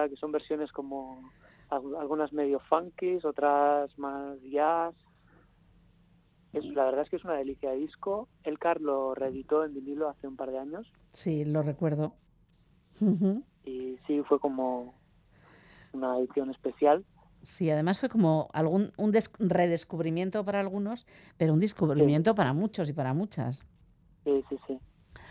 [0.09, 1.31] Que son versiones como
[1.69, 4.95] al- algunas medio funkies, otras más jazz.
[6.53, 8.29] Es, la verdad es que es una delicia de disco.
[8.43, 12.15] El Car lo reeditó en vinilo hace un par de años Sí, lo recuerdo.
[13.65, 14.95] Y sí fue como
[15.93, 17.05] una edición especial.
[17.43, 21.07] Sí, además fue como algún un des- redescubrimiento para algunos,
[21.37, 23.65] pero un descubrimiento para muchos y para muchas.
[24.25, 24.81] Sí, sí, sí.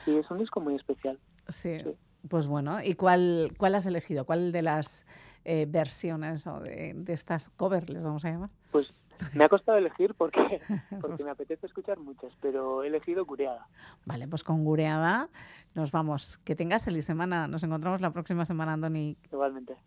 [0.06, 1.20] Sí, es un disco muy especial.
[1.48, 1.80] Sí.
[1.80, 1.96] Sí.
[2.30, 4.26] Pues bueno, ¿y cuál, cuál has elegido?
[4.26, 5.08] ¿Cuál de las
[5.44, 8.50] eh, versiones o de, de estas covers les vamos a llamar?
[8.72, 9.02] Pues
[9.34, 10.62] me ha costado elegir porque,
[11.02, 13.68] porque me apetece escuchar muchas, pero he elegido Curiada.
[14.06, 15.30] Vale, pues con Gureada
[15.74, 16.38] nos vamos.
[16.44, 17.48] Que tengas feliz semana.
[17.48, 19.18] Nos encontramos la próxima semana, Andoni.
[19.32, 19.78] Igualmente.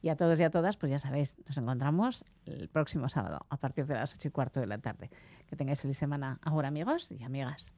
[0.00, 3.56] Y a todos y a todas, pues ya sabéis, nos encontramos el próximo sábado a
[3.56, 5.10] partir de las ocho y cuarto de la tarde.
[5.48, 7.72] Que tengáis feliz semana ahora, amigos y amigas.